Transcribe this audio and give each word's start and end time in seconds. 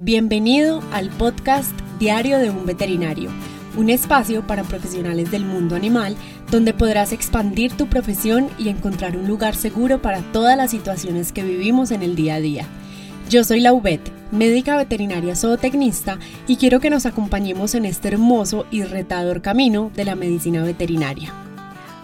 Bienvenido 0.00 0.80
al 0.92 1.10
podcast 1.10 1.72
Diario 1.98 2.38
de 2.38 2.50
un 2.50 2.64
Veterinario, 2.66 3.30
un 3.76 3.90
espacio 3.90 4.46
para 4.46 4.62
profesionales 4.62 5.32
del 5.32 5.44
mundo 5.44 5.74
animal 5.74 6.14
donde 6.52 6.72
podrás 6.72 7.12
expandir 7.12 7.72
tu 7.72 7.88
profesión 7.88 8.48
y 8.58 8.68
encontrar 8.68 9.16
un 9.16 9.26
lugar 9.26 9.56
seguro 9.56 10.00
para 10.00 10.20
todas 10.30 10.56
las 10.56 10.70
situaciones 10.70 11.32
que 11.32 11.42
vivimos 11.42 11.90
en 11.90 12.04
el 12.04 12.14
día 12.14 12.36
a 12.36 12.40
día. 12.40 12.64
Yo 13.28 13.42
soy 13.42 13.58
Laubet, 13.58 14.12
médica 14.30 14.76
veterinaria 14.76 15.34
zootecnista, 15.34 16.20
y 16.46 16.58
quiero 16.58 16.78
que 16.78 16.90
nos 16.90 17.04
acompañemos 17.04 17.74
en 17.74 17.84
este 17.84 18.06
hermoso 18.06 18.66
y 18.70 18.84
retador 18.84 19.42
camino 19.42 19.90
de 19.96 20.04
la 20.04 20.14
medicina 20.14 20.62
veterinaria. 20.62 21.47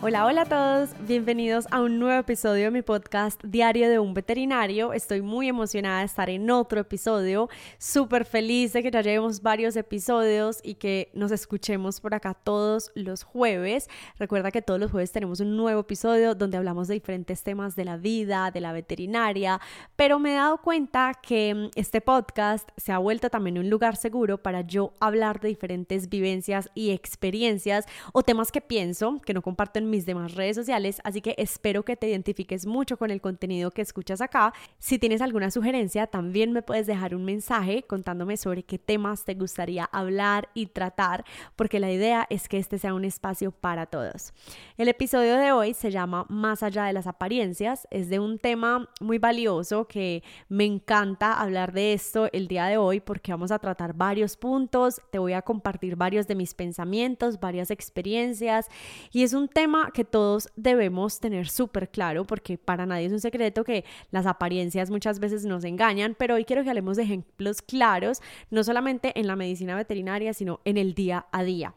Hola, 0.07 0.27
hola 0.27 0.43
a 0.43 0.45
todos, 0.45 0.91
bienvenidos 1.09 1.67
a 1.71 1.81
un 1.81 1.99
nuevo 1.99 2.21
episodio 2.21 2.65
de 2.65 2.71
mi 2.71 2.83
podcast 2.83 3.43
Diario 3.43 3.89
de 3.89 3.99
un 3.99 4.13
Veterinario. 4.13 4.93
Estoy 4.93 5.23
muy 5.23 5.49
emocionada 5.49 6.01
de 6.01 6.05
estar 6.05 6.29
en 6.29 6.51
otro 6.51 6.79
episodio, 6.79 7.49
súper 7.79 8.27
feliz 8.27 8.75
de 8.75 8.83
que 8.83 8.91
ya 8.91 9.01
llevemos 9.01 9.41
varios 9.41 9.77
episodios 9.77 10.61
y 10.63 10.75
que 10.75 11.11
nos 11.15 11.33
escuchemos 11.33 12.03
por 12.03 12.15
acá 12.15 12.35
todos 12.35 12.93
los 12.95 13.23
jueves. 13.23 13.89
Recuerda 14.19 14.51
que 14.51 14.61
todos 14.61 14.79
los 14.79 14.91
jueves 14.91 15.11
tenemos 15.11 15.41
un 15.41 15.57
nuevo 15.57 15.81
episodio 15.81 16.35
donde 16.35 16.59
hablamos 16.59 16.87
de 16.89 16.93
diferentes 16.93 17.43
temas 17.43 17.75
de 17.75 17.87
la 17.87 17.97
vida, 17.97 18.51
de 18.51 18.61
la 18.61 18.75
veterinaria, 18.75 19.59
pero 19.97 20.19
me 20.19 20.33
he 20.33 20.37
dado 20.37 20.59
cuenta 20.59 21.15
que 21.15 21.55
mm, 21.55 21.71
este 21.77 22.03
podcast 22.03 22.69
se 22.77 22.93
ha 22.93 22.99
vuelto 22.99 23.31
también 23.31 23.57
un 23.57 23.71
lugar 23.71 23.97
seguro 23.97 24.37
para 24.37 24.61
yo 24.61 24.93
hablar 25.01 25.41
de 25.41 25.49
diferentes 25.49 26.11
vivencias 26.11 26.69
y 26.75 26.91
experiencias 26.91 27.87
o 28.13 28.23
temas 28.23 28.53
que 28.53 28.61
pienso 28.61 29.23
que 29.25 29.33
no 29.33 29.41
comparto 29.41 29.79
en 29.79 29.94
mis 29.95 30.07
demás 30.07 30.35
redes 30.35 30.57
sociales, 30.57 31.01
así 31.05 31.21
que 31.21 31.37
espero 31.39 31.85
que 31.85 31.95
te 31.95 32.09
identifiques 32.09 32.67
mucho 32.67 32.97
con 32.97 33.13
el 33.13 33.21
contenido 33.21 33.71
que 33.71 33.81
escuchas 33.81 34.21
acá. 34.21 34.53
Si 34.81 34.99
tienes 34.99 35.21
alguna 35.21 35.53
sugerencia, 35.53 36.09
también 36.09 36.51
me 36.51 36.63
puedes 36.63 36.89
dejar 36.89 37.15
un 37.15 37.25
mensaje 37.25 37.85
contándome 37.85 38.37
sobre 38.37 38.65
qué 38.65 38.77
temas 38.77 39.25
te 39.25 39.35
gustaría 39.35 39.85
hablar 39.85 40.49
y 40.53 40.67
tratar, 40.67 41.25
porque 41.55 41.79
la 41.79 41.93
idea 41.93 42.27
es 42.29 42.49
que 42.49 42.59
este 42.59 42.79
sea 42.79 42.93
un 42.93 43.05
espacio 43.05 43.53
para 43.53 43.87
todos. 43.87 44.33
El 44.79 44.89
episodio 44.89 45.37
de 45.37 45.53
hoy 45.53 45.75
se 45.75 45.93
llama 45.93 46.27
Más 46.29 46.65
allá 46.65 46.87
de 46.87 46.93
las 46.93 47.07
apariencias, 47.07 47.87
es 47.93 48.09
de 48.09 48.19
un 48.19 48.41
tema 48.41 48.89
muy 49.01 49.19
valioso 49.19 49.87
que 49.87 50.25
me 50.49 50.65
encanta 50.65 51.41
hablar 51.41 51.73
de 51.73 51.93
esto 51.93 52.29
el 52.33 52.49
día 52.49 52.67
de 52.67 52.79
hoy 52.79 52.99
porque 52.99 53.31
vamos 53.31 53.53
a 53.53 53.61
tratar 53.61 53.95
varios 53.95 54.37
puntos, 54.37 55.01
te 55.13 55.21
voy 55.21 55.35
a 55.35 55.43
compartir 55.43 55.95
varios 55.95 56.27
de 56.27 56.35
mis 56.35 56.53
pensamientos, 56.53 57.39
varias 57.39 57.71
experiencias 57.71 58.67
y 59.13 59.23
es 59.23 59.35
un 59.35 59.47
tema 59.47 59.84
que 59.93 60.05
todos 60.05 60.49
debemos 60.57 61.21
tener 61.21 61.49
súper 61.49 61.91
claro 61.91 62.25
porque 62.25 62.59
para 62.59 62.87
nadie 62.87 63.07
es 63.07 63.13
un 63.13 63.21
secreto 63.21 63.65
que 63.65 63.85
las 64.11 64.27
apariencias 64.27 64.91
muchas 64.91 65.19
veces 65.19 65.45
nos 65.45 65.65
engañan, 65.65 66.15
pero 66.19 66.35
hoy 66.35 66.45
quiero 66.45 66.63
que 66.63 66.71
hablemos 66.71 66.97
de 66.97 67.05
ejemplos 67.05 67.63
claros, 67.63 68.21
no 68.51 68.65
solamente 68.65 69.19
en 69.19 69.27
la 69.27 69.37
medicina 69.37 69.77
veterinaria, 69.77 70.35
sino 70.35 70.61
en 70.65 70.77
el 70.77 70.95
día 70.95 71.27
a 71.33 71.43
día. 71.43 71.75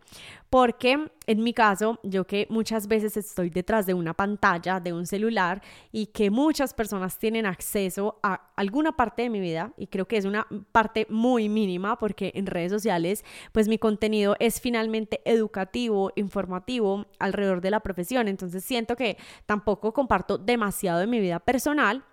Porque 0.50 1.12
en 1.26 1.44
mi 1.44 1.54
caso, 1.54 2.00
yo 2.04 2.26
que 2.26 2.48
muchas 2.50 2.88
veces 2.88 3.18
estoy 3.18 3.50
detrás 3.50 3.86
de 3.86 3.94
una 3.94 4.14
pantalla, 4.14 4.80
de 4.80 4.94
un 4.94 5.06
celular, 5.06 5.62
y 5.92 6.08
que 6.08 6.30
muchas 6.30 6.74
personas 6.74 7.20
tienen 7.20 7.46
acceso 7.46 8.18
a 8.24 8.52
alguna 8.56 8.96
parte 8.96 9.24
de 9.24 9.30
mi 9.30 9.42
vida, 9.42 9.74
y 9.78 9.88
creo 9.88 10.08
que 10.08 10.18
es 10.18 10.26
una 10.26 10.48
parte 10.72 11.06
muy 11.10 11.50
mínima, 11.50 11.98
porque 11.98 12.32
en 12.34 12.46
redes 12.46 12.72
sociales, 12.72 13.26
pues 13.52 13.68
mi 13.68 13.78
contenido 13.78 14.36
es 14.40 14.62
finalmente 14.62 15.22
educativo, 15.26 16.12
informativo 16.16 17.06
alrededor 17.20 17.60
de 17.60 17.72
la 17.72 17.82
profesión. 17.82 18.28
Entonces 18.28 18.64
siento 18.64 18.96
que 18.96 19.18
tampoco 19.46 19.94
comparto 19.94 20.38
demasiado 20.38 21.00
de 21.00 21.08
mi 21.08 21.20
vida 21.20 21.40
personal 21.40 22.06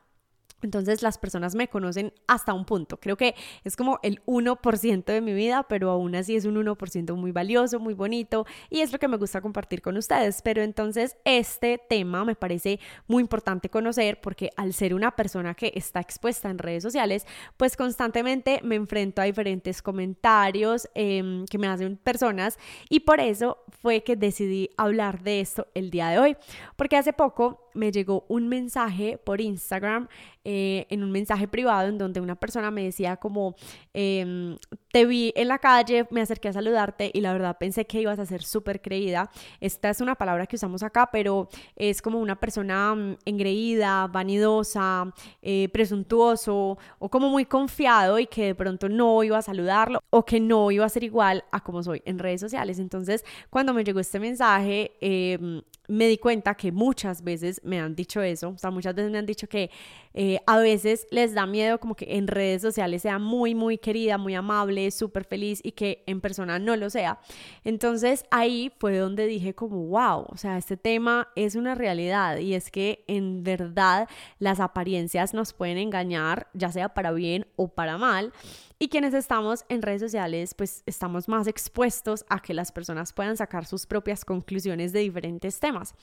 entonces 0.65 1.03
las 1.03 1.19
personas 1.19 1.55
me 1.55 1.69
conocen 1.69 2.13
hasta 2.27 2.53
un 2.53 2.65
punto. 2.65 2.99
Creo 2.99 3.17
que 3.17 3.35
es 3.65 3.77
como 3.77 4.01
el 4.03 4.23
1% 4.25 5.05
de 5.05 5.21
mi 5.21 5.35
vida, 5.35 5.65
pero 5.69 5.91
aún 5.91 6.15
así 6.15 6.37
es 6.37 6.45
un 6.45 6.57
1% 6.57 7.15
muy 7.15 7.33
valioso, 7.33 7.79
muy 7.79 7.95
bonito 7.95 8.47
y 8.71 8.81
es 8.81 8.93
lo 8.93 8.99
que 8.99 9.09
me 9.09 9.17
gusta 9.17 9.41
compartir 9.41 9.83
con 9.83 9.97
ustedes. 9.97 10.43
Pero 10.43 10.63
entonces 10.63 11.17
este 11.25 11.79
tema 11.79 12.25
me 12.25 12.35
parece 12.35 12.81
muy 13.07 13.23
importante 13.23 13.69
conocer 13.69 14.21
porque 14.21 14.51
al 14.57 14.73
ser 14.75 14.95
una 14.95 15.15
persona 15.15 15.55
que 15.55 15.73
está 15.75 16.01
expuesta 16.01 16.51
en 16.51 16.59
redes 16.59 16.83
sociales, 16.83 17.27
pues 17.57 17.77
constantemente 17.77 18.61
me 18.63 18.75
enfrento 18.77 19.21
a 19.23 19.25
diferentes 19.25 19.83
comentarios 19.83 20.89
em, 20.95 21.47
que 21.47 21.59
me 21.59 21.69
hacen 21.69 21.97
personas 21.97 22.59
y 22.89 23.01
por 23.01 23.21
eso 23.21 23.59
fue 23.81 24.03
que 24.03 24.17
decidí 24.17 24.71
hablar 24.77 25.23
de 25.23 25.41
esto 25.41 25.67
el 25.75 25.91
día 25.91 26.09
de 26.09 26.19
hoy. 26.19 26.37
Porque 26.77 26.97
hace 26.97 27.13
poco 27.13 27.64
me 27.75 27.93
llegó 27.93 28.25
un 28.29 28.49
mensaje 28.49 29.19
por 29.19 29.41
Instagram, 29.41 30.09
eh, 30.45 30.87
en 30.91 31.03
un 31.03 31.11
mensaje 31.11 31.49
privado, 31.49 31.89
en 31.89 31.99
donde 31.99 32.21
una 32.21 32.35
persona 32.35 32.71
me 32.71 32.85
decía 32.85 33.17
como, 33.17 33.55
em, 33.93 34.57
te 34.93 35.07
vi 35.07 35.33
en 35.37 35.49
la 35.49 35.59
calle, 35.59 36.07
me 36.11 36.21
acerqué 36.21 36.49
a 36.49 36.53
saludarte 36.53 37.11
y 37.13 37.21
la 37.21 37.33
verdad 37.33 37.57
pensé 37.59 37.87
que 37.87 38.01
ibas 38.01 38.19
a 38.19 38.27
ser 38.27 38.43
súper 38.43 38.83
creída. 38.83 39.31
Esta 39.61 39.91
es 39.91 40.01
una 40.01 40.15
palabra 40.15 40.47
que 40.47 40.57
usamos 40.57 40.83
acá, 40.83 41.09
pero 41.11 41.49
es 41.77 42.03
como 42.03 42.21
una 42.21 42.39
persona 42.39 42.95
mm, 42.95 43.17
engreída, 43.25 44.07
vanidosa, 44.07 45.13
eh, 45.43 45.69
presuntuoso 45.73 46.79
o 46.99 47.09
como 47.09 47.29
muy 47.29 47.47
confiado 47.47 48.19
y 48.19 48.27
que 48.27 48.47
de 48.47 48.55
pronto 48.55 48.89
no 48.89 49.23
iba 49.25 49.39
a 49.39 49.43
saludarlo 49.43 50.01
o 50.11 50.25
que 50.25 50.41
no 50.41 50.71
iba 50.71 50.85
a 50.85 50.89
ser 50.89 51.05
igual 51.05 51.45
a 51.53 51.61
como 51.63 51.83
soy 51.83 52.03
en 52.05 52.19
redes 52.19 52.41
sociales. 52.41 52.79
Entonces, 52.79 53.25
cuando 53.51 53.73
me 53.75 53.83
llegó 53.83 54.01
este 54.01 54.21
mensaje, 54.21 54.93
em, 55.01 55.63
me 55.87 56.07
di 56.09 56.19
cuenta 56.19 56.55
que 56.55 56.73
muchas 56.73 57.23
veces 57.23 57.61
me 57.65 57.79
han 57.81 57.95
dicho 57.95 58.23
eso, 58.23 58.51
o 58.51 58.59
sea, 58.59 58.71
muchas 58.71 58.95
veces 58.95 59.11
me 59.11 59.19
han 59.19 59.27
dicho 59.27 59.49
que 59.49 59.71
eh, 60.15 60.39
a 60.47 60.59
veces 60.59 61.07
les 61.11 61.35
da 61.35 61.47
miedo 61.47 61.79
como 61.79 61.95
que 61.95 62.17
en 62.17 62.27
redes 62.27 62.63
sociales 62.63 63.03
sea 63.03 63.19
muy, 63.19 63.55
muy 63.55 63.79
querida, 63.79 64.17
muy 64.17 64.35
amable, 64.35 64.91
súper 64.91 65.25
feliz 65.25 65.61
y 65.63 65.73
que 65.73 66.03
en 66.07 66.21
persona 66.21 66.59
no 66.59 66.77
lo 66.77 66.89
sea. 66.89 67.19
Entonces 67.65 68.25
ahí 68.31 68.73
fue 68.79 68.97
donde 68.97 69.27
dije 69.27 69.55
como, 69.55 69.87
wow, 69.87 70.27
o 70.29 70.37
sea, 70.37 70.57
este 70.57 70.77
tema 70.77 71.29
es 71.37 71.55
una 71.55 71.75
realidad 71.75 72.39
y 72.39 72.55
es 72.55 72.71
que 72.71 73.05
en 73.07 73.43
verdad 73.43 74.09
las 74.39 74.61
apariencias 74.61 75.35
nos 75.35 75.53
pueden 75.53 75.79
engañar, 75.79 76.49
ya 76.55 76.73
sea 76.73 76.91
para 76.91 77.13
bien 77.13 77.47
o 77.57 77.69
para 77.69 77.99
mal. 77.99 78.33
Y 78.79 78.89
quienes 78.89 79.15
estamos 79.15 79.65
en 79.69 79.83
redes 79.83 80.01
sociales, 80.01 80.53
pues 80.55 80.83
estamos 80.85 81.29
más 81.29 81.47
expuestos 81.47 82.25
a 82.29 82.41
que 82.41 82.53
las 82.53 82.73
personas 82.73 83.13
puedan 83.13 83.37
sacar 83.37 83.67
sus 83.67 83.87
propias 83.87 84.25
conclusiones 84.25 84.93
de 84.93 85.01
diferentes 85.01 85.61
temas. 85.61 85.95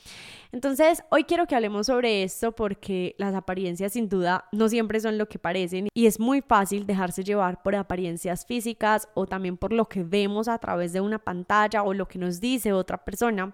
Entonces, 0.53 1.03
hoy 1.09 1.25
quiero 1.25 1.47
que 1.47 1.55
hablemos 1.55 1.87
sobre 1.87 2.23
esto 2.23 2.53
porque 2.53 3.13
las 3.17 3.35
apariencias 3.35 3.93
sin 3.93 4.07
duda 4.07 4.45
no 4.53 4.69
siempre 4.69 5.01
son 5.01 5.17
lo 5.17 5.27
que 5.27 5.37
parecen 5.37 5.89
y 5.93 6.05
es 6.05 6.19
muy 6.19 6.41
fácil 6.41 6.85
dejarse 6.85 7.25
llevar 7.25 7.61
por 7.61 7.75
apariencias 7.75 8.45
físicas 8.45 9.09
o 9.15 9.27
también 9.27 9.57
por 9.57 9.73
lo 9.73 9.89
que 9.89 10.03
vemos 10.03 10.47
a 10.47 10.57
través 10.57 10.93
de 10.93 11.01
una 11.01 11.19
pantalla 11.19 11.83
o 11.83 11.93
lo 11.93 12.07
que 12.07 12.19
nos 12.19 12.39
dice 12.39 12.71
otra 12.71 13.03
persona. 13.03 13.53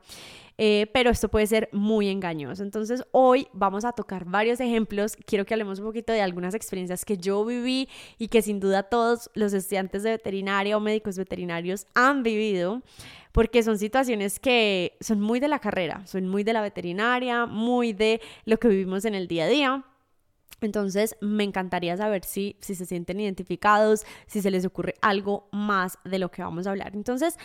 Eh, 0.59 0.88
pero 0.91 1.12
esto 1.12 1.29
puede 1.29 1.45
ser 1.45 1.69
muy 1.72 2.09
engañoso. 2.09 2.63
Entonces 2.63 3.03
hoy 3.12 3.47
vamos 3.53 3.85
a 3.85 3.91
tocar 3.91 4.25
varios 4.25 4.59
ejemplos. 4.59 5.16
Quiero 5.25 5.45
que 5.45 5.53
hablemos 5.53 5.79
un 5.79 5.85
poquito 5.85 6.13
de 6.13 6.22
algunas 6.22 6.56
experiencias 6.56 7.06
que 7.06 7.18
yo 7.18 7.45
viví 7.45 7.88
y 8.18 8.28
que 8.28 8.41
sin 8.41 8.59
duda 8.59 8.84
todos 8.84 9.29
los 9.35 9.53
estudiantes 9.53 10.03
de 10.03 10.12
veterinaria 10.12 10.75
o 10.75 10.79
médicos 10.79 11.18
veterinarios 11.18 11.85
han 11.94 12.23
vivido 12.23 12.81
porque 13.31 13.62
son 13.62 13.78
situaciones 13.78 14.40
que 14.40 14.97
son 15.00 15.22
muy 15.22 15.40
de 15.40 15.47
la 15.47 15.59
carrera, 15.59 16.06
son 16.07 16.28
muy 16.28 16.44
de 16.44 16.53
la 16.53 16.62
veterinaria, 16.62 17.45
muy 17.45 17.94
de 17.94 18.19
lo 18.45 18.57
que 18.57 18.68
vivimos 18.68 19.06
en 19.06 19.13
el 19.13 19.28
día 19.28 19.44
a 19.44 19.47
día. 19.47 19.85
Entonces, 20.59 21.16
me 21.22 21.44
encantaría 21.44 21.95
saber 21.97 22.24
si, 22.24 22.56
si 22.62 22.74
se 22.74 22.88
sienten 22.88 23.19
identificados, 23.19 24.07
si 24.25 24.41
se 24.41 24.50
les 24.50 24.66
ocurre 24.66 24.95
algo 25.01 25.50
más 25.51 26.00
de 26.03 26.18
lo 26.18 26.31
que 26.31 26.41
vamos 26.41 26.66
a 26.66 26.72
hablar. 26.72 26.95
Entonces, 26.95 27.38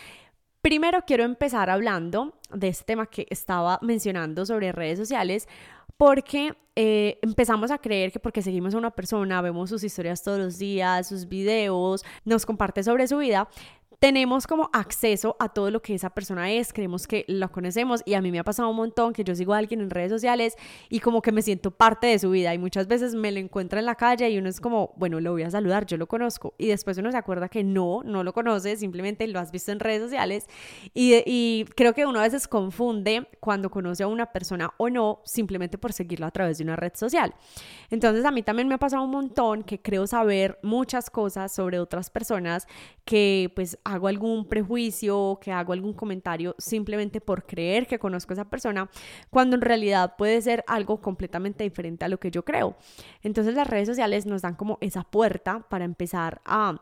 Primero 0.63 1.03
quiero 1.05 1.25
empezar 1.25 1.69
hablando 1.69 2.35
de 2.49 2.69
este 2.69 2.85
tema 2.85 3.05
que 3.07 3.27
estaba 3.29 3.79
mencionando 3.81 4.45
sobre 4.45 4.71
redes 4.71 4.97
sociales, 4.97 5.49
porque 5.97 6.55
eh, 6.77 7.19
empezamos 7.21 7.69
a 7.69 7.79
creer 7.79 8.13
que 8.13 8.19
porque 8.21 8.41
seguimos 8.41 8.73
a 8.73 8.77
una 8.77 8.91
persona, 8.91 9.41
vemos 9.41 9.69
sus 9.69 9.83
historias 9.83 10.23
todos 10.23 10.39
los 10.39 10.57
días, 10.57 11.09
sus 11.09 11.27
videos, 11.27 12.05
nos 12.23 12.45
comparte 12.45 12.81
sobre 12.81 13.09
su 13.09 13.17
vida, 13.17 13.49
tenemos 14.03 14.47
como 14.47 14.69
acceso 14.73 15.37
a 15.39 15.47
todo 15.47 15.71
lo 15.71 15.81
que 15.81 15.93
esa 15.93 16.09
persona 16.09 16.51
es, 16.51 16.73
creemos 16.73 17.07
que 17.07 17.23
lo 17.29 17.49
conocemos 17.49 18.01
y 18.03 18.15
a 18.15 18.21
mí 18.21 18.31
me 18.31 18.39
ha 18.39 18.43
pasado 18.43 18.69
un 18.69 18.75
montón 18.75 19.13
que 19.13 19.23
yo 19.23 19.33
sigo 19.33 19.53
a 19.53 19.59
alguien 19.59 19.79
en 19.79 19.89
redes 19.89 20.11
sociales 20.11 20.57
y 20.89 20.99
como 20.99 21.21
que 21.21 21.31
me 21.31 21.41
siento 21.41 21.71
parte 21.71 22.07
de 22.07 22.19
su 22.19 22.29
vida 22.29 22.53
y 22.53 22.57
muchas 22.57 22.89
veces 22.89 23.15
me 23.15 23.31
lo 23.31 23.39
encuentro 23.39 23.79
en 23.79 23.85
la 23.85 23.95
calle 23.95 24.29
y 24.29 24.37
uno 24.37 24.49
es 24.49 24.59
como, 24.59 24.91
bueno, 24.97 25.21
lo 25.21 25.31
voy 25.31 25.43
a 25.43 25.51
saludar, 25.51 25.85
yo 25.85 25.95
lo 25.95 26.07
conozco 26.07 26.53
y 26.57 26.67
después 26.67 26.97
uno 26.97 27.13
se 27.13 27.17
acuerda 27.17 27.47
que 27.47 27.63
no, 27.63 28.01
no 28.03 28.25
lo 28.25 28.33
conoce, 28.33 28.75
simplemente 28.75 29.25
lo 29.25 29.39
has 29.39 29.53
visto 29.53 29.71
en 29.71 29.79
redes 29.79 30.01
sociales 30.01 30.47
y, 30.93 31.23
y 31.25 31.63
creo 31.73 31.93
que 31.93 32.05
uno 32.05 32.19
a 32.19 32.23
veces 32.23 32.49
confunde 32.49 33.29
cuando 33.39 33.71
conoce 33.71 34.03
a 34.03 34.07
una 34.07 34.33
persona 34.33 34.73
o 34.75 34.89
no 34.89 35.21
simplemente 35.23 35.77
por 35.77 35.93
seguirlo 35.93 36.25
a 36.25 36.31
través 36.31 36.57
de 36.57 36.65
una 36.65 36.75
red 36.75 36.91
social. 36.93 37.33
Entonces 37.89 38.25
a 38.25 38.31
mí 38.31 38.43
también 38.43 38.67
me 38.67 38.75
ha 38.75 38.79
pasado 38.79 39.01
un 39.01 39.11
montón 39.11 39.63
que 39.63 39.81
creo 39.81 40.07
saber 40.07 40.59
muchas 40.61 41.09
cosas 41.09 41.53
sobre 41.53 41.79
otras 41.79 42.09
personas 42.09 42.67
que 43.05 43.49
pues 43.55 43.77
hago 43.93 44.07
algún 44.07 44.45
prejuicio, 44.45 45.39
que 45.41 45.51
hago 45.51 45.73
algún 45.73 45.93
comentario 45.93 46.55
simplemente 46.57 47.21
por 47.21 47.45
creer 47.45 47.87
que 47.87 47.99
conozco 47.99 48.33
a 48.33 48.35
esa 48.35 48.49
persona, 48.49 48.89
cuando 49.29 49.55
en 49.55 49.61
realidad 49.61 50.15
puede 50.17 50.41
ser 50.41 50.63
algo 50.67 51.01
completamente 51.01 51.63
diferente 51.63 52.05
a 52.05 52.07
lo 52.07 52.19
que 52.19 52.31
yo 52.31 52.43
creo. 52.43 52.75
Entonces 53.21 53.55
las 53.55 53.67
redes 53.67 53.87
sociales 53.87 54.25
nos 54.25 54.41
dan 54.41 54.55
como 54.55 54.77
esa 54.81 55.03
puerta 55.03 55.65
para 55.69 55.85
empezar 55.85 56.41
a 56.45 56.81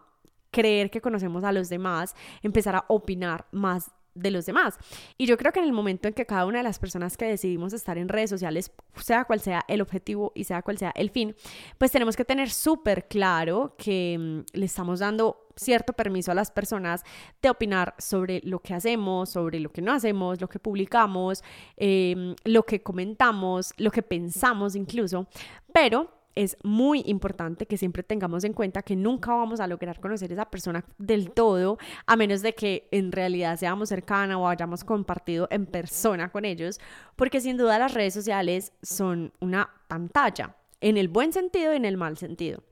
creer 0.51 0.89
que 0.89 1.01
conocemos 1.01 1.43
a 1.43 1.51
los 1.51 1.69
demás, 1.69 2.15
empezar 2.43 2.75
a 2.75 2.85
opinar 2.87 3.45
más 3.51 3.91
de 4.13 4.31
los 4.31 4.45
demás. 4.45 4.77
Y 5.17 5.25
yo 5.25 5.37
creo 5.37 5.51
que 5.51 5.59
en 5.59 5.65
el 5.65 5.73
momento 5.73 6.07
en 6.07 6.13
que 6.13 6.25
cada 6.25 6.45
una 6.45 6.59
de 6.59 6.63
las 6.63 6.79
personas 6.79 7.17
que 7.17 7.25
decidimos 7.25 7.73
estar 7.73 7.97
en 7.97 8.09
redes 8.09 8.29
sociales, 8.29 8.71
sea 8.97 9.25
cual 9.25 9.39
sea 9.39 9.63
el 9.67 9.81
objetivo 9.81 10.31
y 10.35 10.43
sea 10.43 10.61
cual 10.61 10.77
sea 10.77 10.91
el 10.95 11.09
fin, 11.09 11.35
pues 11.77 11.91
tenemos 11.91 12.15
que 12.15 12.25
tener 12.25 12.49
súper 12.49 13.07
claro 13.07 13.75
que 13.77 14.17
mm, 14.19 14.57
le 14.57 14.65
estamos 14.65 14.99
dando 14.99 15.47
cierto 15.61 15.93
permiso 15.93 16.31
a 16.31 16.35
las 16.35 16.51
personas 16.51 17.03
de 17.41 17.49
opinar 17.49 17.93
sobre 17.97 18.41
lo 18.43 18.59
que 18.59 18.73
hacemos, 18.73 19.29
sobre 19.29 19.59
lo 19.59 19.71
que 19.71 19.81
no 19.81 19.93
hacemos, 19.93 20.41
lo 20.41 20.49
que 20.49 20.59
publicamos, 20.59 21.43
em, 21.77 22.35
lo 22.43 22.63
que 22.63 22.81
comentamos, 22.81 23.73
lo 23.77 23.91
que 23.91 24.01
pensamos 24.01 24.75
incluso, 24.75 25.27
pero 25.71 26.09
es 26.33 26.57
muy 26.63 27.03
importante 27.07 27.65
que 27.65 27.77
siempre 27.77 28.03
tengamos 28.03 28.43
en 28.43 28.53
cuenta 28.53 28.81
que 28.81 28.95
nunca 28.95 29.33
vamos 29.33 29.59
a 29.59 29.67
lograr 29.67 29.99
conocer 29.99 30.31
a 30.31 30.33
esa 30.33 30.45
persona 30.45 30.83
del 30.97 31.31
todo, 31.31 31.77
a 32.05 32.15
menos 32.15 32.41
de 32.41 32.53
que 32.53 32.87
en 32.91 33.11
realidad 33.11 33.57
seamos 33.57 33.89
cercanas 33.89 34.37
o 34.37 34.47
hayamos 34.47 34.83
compartido 34.83 35.47
en 35.51 35.65
persona 35.65 36.31
con 36.31 36.45
ellos, 36.45 36.79
porque 37.15 37.41
sin 37.41 37.57
duda 37.57 37.79
las 37.79 37.93
redes 37.93 38.13
sociales 38.13 38.71
son 38.81 39.33
una 39.41 39.69
pantalla, 39.87 40.55
en 40.79 40.97
el 40.97 41.09
buen 41.09 41.33
sentido 41.33 41.73
y 41.73 41.75
en 41.77 41.85
el 41.85 41.97
mal 41.97 42.17
sentido. 42.17 42.63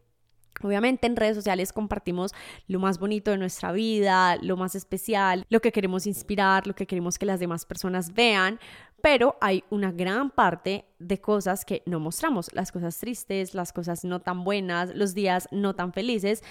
Obviamente 0.61 1.07
en 1.07 1.15
redes 1.15 1.35
sociales 1.35 1.73
compartimos 1.73 2.33
lo 2.67 2.79
más 2.79 2.99
bonito 2.99 3.31
de 3.31 3.37
nuestra 3.37 3.71
vida, 3.71 4.37
lo 4.41 4.57
más 4.57 4.75
especial, 4.75 5.45
lo 5.49 5.61
que 5.61 5.71
queremos 5.71 6.07
inspirar, 6.07 6.67
lo 6.67 6.75
que 6.75 6.87
queremos 6.87 7.17
que 7.17 7.25
las 7.25 7.39
demás 7.39 7.65
personas 7.65 8.13
vean, 8.13 8.59
pero 9.01 9.37
hay 9.41 9.63
una 9.69 9.91
gran 9.91 10.29
parte 10.29 10.85
de 10.99 11.19
cosas 11.19 11.65
que 11.65 11.81
no 11.85 11.99
mostramos, 11.99 12.53
las 12.53 12.71
cosas 12.71 12.97
tristes, 12.97 13.53
las 13.53 13.73
cosas 13.73 14.03
no 14.03 14.19
tan 14.19 14.43
buenas, 14.43 14.93
los 14.95 15.13
días 15.13 15.47
no 15.51 15.73
tan 15.73 15.93
felices, 15.93 16.43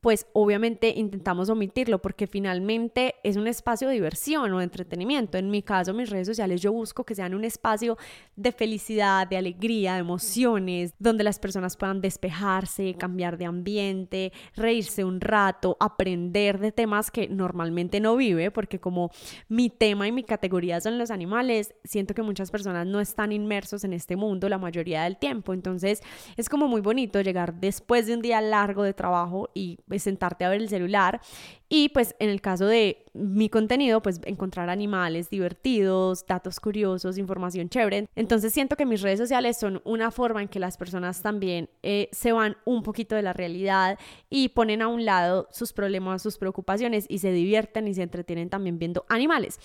pues 0.00 0.26
obviamente 0.32 0.94
intentamos 0.96 1.50
omitirlo 1.50 2.00
porque 2.00 2.26
finalmente 2.26 3.16
es 3.24 3.36
un 3.36 3.48
espacio 3.48 3.88
de 3.88 3.94
diversión 3.94 4.52
o 4.52 4.58
de 4.58 4.64
entretenimiento. 4.64 5.38
En 5.38 5.50
mi 5.50 5.62
caso, 5.62 5.92
mis 5.92 6.10
redes 6.10 6.28
sociales 6.28 6.62
yo 6.62 6.72
busco 6.72 7.04
que 7.04 7.14
sean 7.14 7.34
un 7.34 7.44
espacio 7.44 7.98
de 8.36 8.52
felicidad, 8.52 9.26
de 9.26 9.36
alegría, 9.36 9.94
de 9.94 10.00
emociones, 10.00 10.94
donde 10.98 11.24
las 11.24 11.38
personas 11.38 11.76
puedan 11.76 12.00
despejarse, 12.00 12.94
cambiar 12.94 13.36
de 13.38 13.46
ambiente, 13.46 14.32
reírse 14.54 15.04
un 15.04 15.20
rato, 15.20 15.76
aprender 15.80 16.60
de 16.60 16.70
temas 16.70 17.10
que 17.10 17.28
normalmente 17.28 18.00
no 18.00 18.16
vive, 18.16 18.50
porque 18.50 18.78
como 18.78 19.10
mi 19.48 19.68
tema 19.68 20.06
y 20.06 20.12
mi 20.12 20.22
categoría 20.22 20.80
son 20.80 20.98
los 20.98 21.10
animales, 21.10 21.74
siento 21.84 22.14
que 22.14 22.22
muchas 22.22 22.50
personas 22.50 22.86
no 22.86 23.00
están 23.00 23.32
inmersos 23.32 23.82
en 23.84 23.95
este 23.96 24.16
mundo 24.16 24.48
la 24.48 24.58
mayoría 24.58 25.02
del 25.04 25.16
tiempo. 25.16 25.52
Entonces 25.52 26.02
es 26.36 26.48
como 26.48 26.68
muy 26.68 26.80
bonito 26.80 27.20
llegar 27.20 27.54
después 27.54 28.06
de 28.06 28.14
un 28.14 28.22
día 28.22 28.40
largo 28.40 28.82
de 28.82 28.94
trabajo 28.94 29.50
y 29.54 29.78
pues, 29.88 30.02
sentarte 30.02 30.44
a 30.44 30.48
ver 30.48 30.60
el 30.60 30.68
celular 30.68 31.20
y 31.68 31.88
pues 31.88 32.14
en 32.18 32.30
el 32.30 32.40
caso 32.40 32.66
de 32.66 33.04
mi 33.12 33.48
contenido, 33.48 34.02
pues 34.02 34.20
encontrar 34.24 34.68
animales 34.68 35.30
divertidos, 35.30 36.26
datos 36.26 36.60
curiosos, 36.60 37.18
información 37.18 37.68
chévere. 37.68 38.08
Entonces 38.14 38.52
siento 38.52 38.76
que 38.76 38.86
mis 38.86 39.02
redes 39.02 39.18
sociales 39.18 39.56
son 39.56 39.80
una 39.84 40.10
forma 40.10 40.42
en 40.42 40.48
que 40.48 40.60
las 40.60 40.76
personas 40.76 41.22
también 41.22 41.68
eh, 41.82 42.08
se 42.12 42.32
van 42.32 42.56
un 42.64 42.82
poquito 42.82 43.14
de 43.14 43.22
la 43.22 43.32
realidad 43.32 43.98
y 44.28 44.50
ponen 44.50 44.82
a 44.82 44.88
un 44.88 45.04
lado 45.04 45.48
sus 45.50 45.72
problemas, 45.72 46.22
sus 46.22 46.38
preocupaciones 46.38 47.06
y 47.08 47.18
se 47.18 47.32
divierten 47.32 47.88
y 47.88 47.94
se 47.94 48.02
entretienen 48.02 48.50
también 48.50 48.78
viendo 48.78 49.04
animales. 49.08 49.58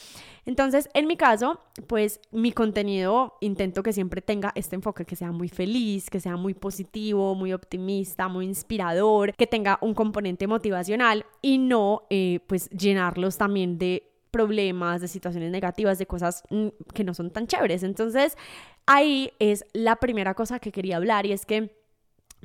Entonces, 0.46 0.90
en 0.94 1.08
mi 1.08 1.18
caso, 1.18 1.60
pues 1.88 2.20
mi 2.32 2.52
contenido 2.52 3.38
intento 3.42 3.84
que 3.84 3.94
siempre 3.94 4.22
tenga 4.22 4.52
este 4.56 4.76
enfoque, 4.76 5.06
que 5.06 5.16
sea 5.16 5.32
muy 5.32 5.50
feliz, 5.50 6.10
que 6.10 6.20
sea 6.20 6.36
muy 6.36 6.54
positivo, 6.54 7.36
muy 7.36 7.54
optimista, 7.54 8.28
muy 8.28 8.46
inspirador, 8.46 9.34
que 9.36 9.46
tenga 9.46 9.78
un 9.82 9.94
componente 9.94 10.48
motivacional 10.48 11.26
y 11.42 11.58
no 11.58 11.91
eh, 12.10 12.40
pues 12.48 12.70
llenarlos 12.70 13.38
también 13.38 13.78
de 13.78 14.12
problemas, 14.32 15.02
de 15.02 15.08
situaciones 15.08 15.52
negativas, 15.52 16.00
de 16.00 16.06
cosas 16.06 16.44
mm, 16.50 16.68
que 16.94 17.04
no 17.04 17.14
son 17.14 17.32
tan 17.32 17.48
chéveres. 17.48 17.84
Entonces, 17.84 18.38
ahí 18.86 19.32
es 19.40 19.66
la 19.74 19.98
primera 19.98 20.34
cosa 20.34 20.60
que 20.60 20.72
quería 20.72 20.98
hablar 20.98 21.26
y 21.26 21.34
es 21.34 21.46
que 21.46 21.76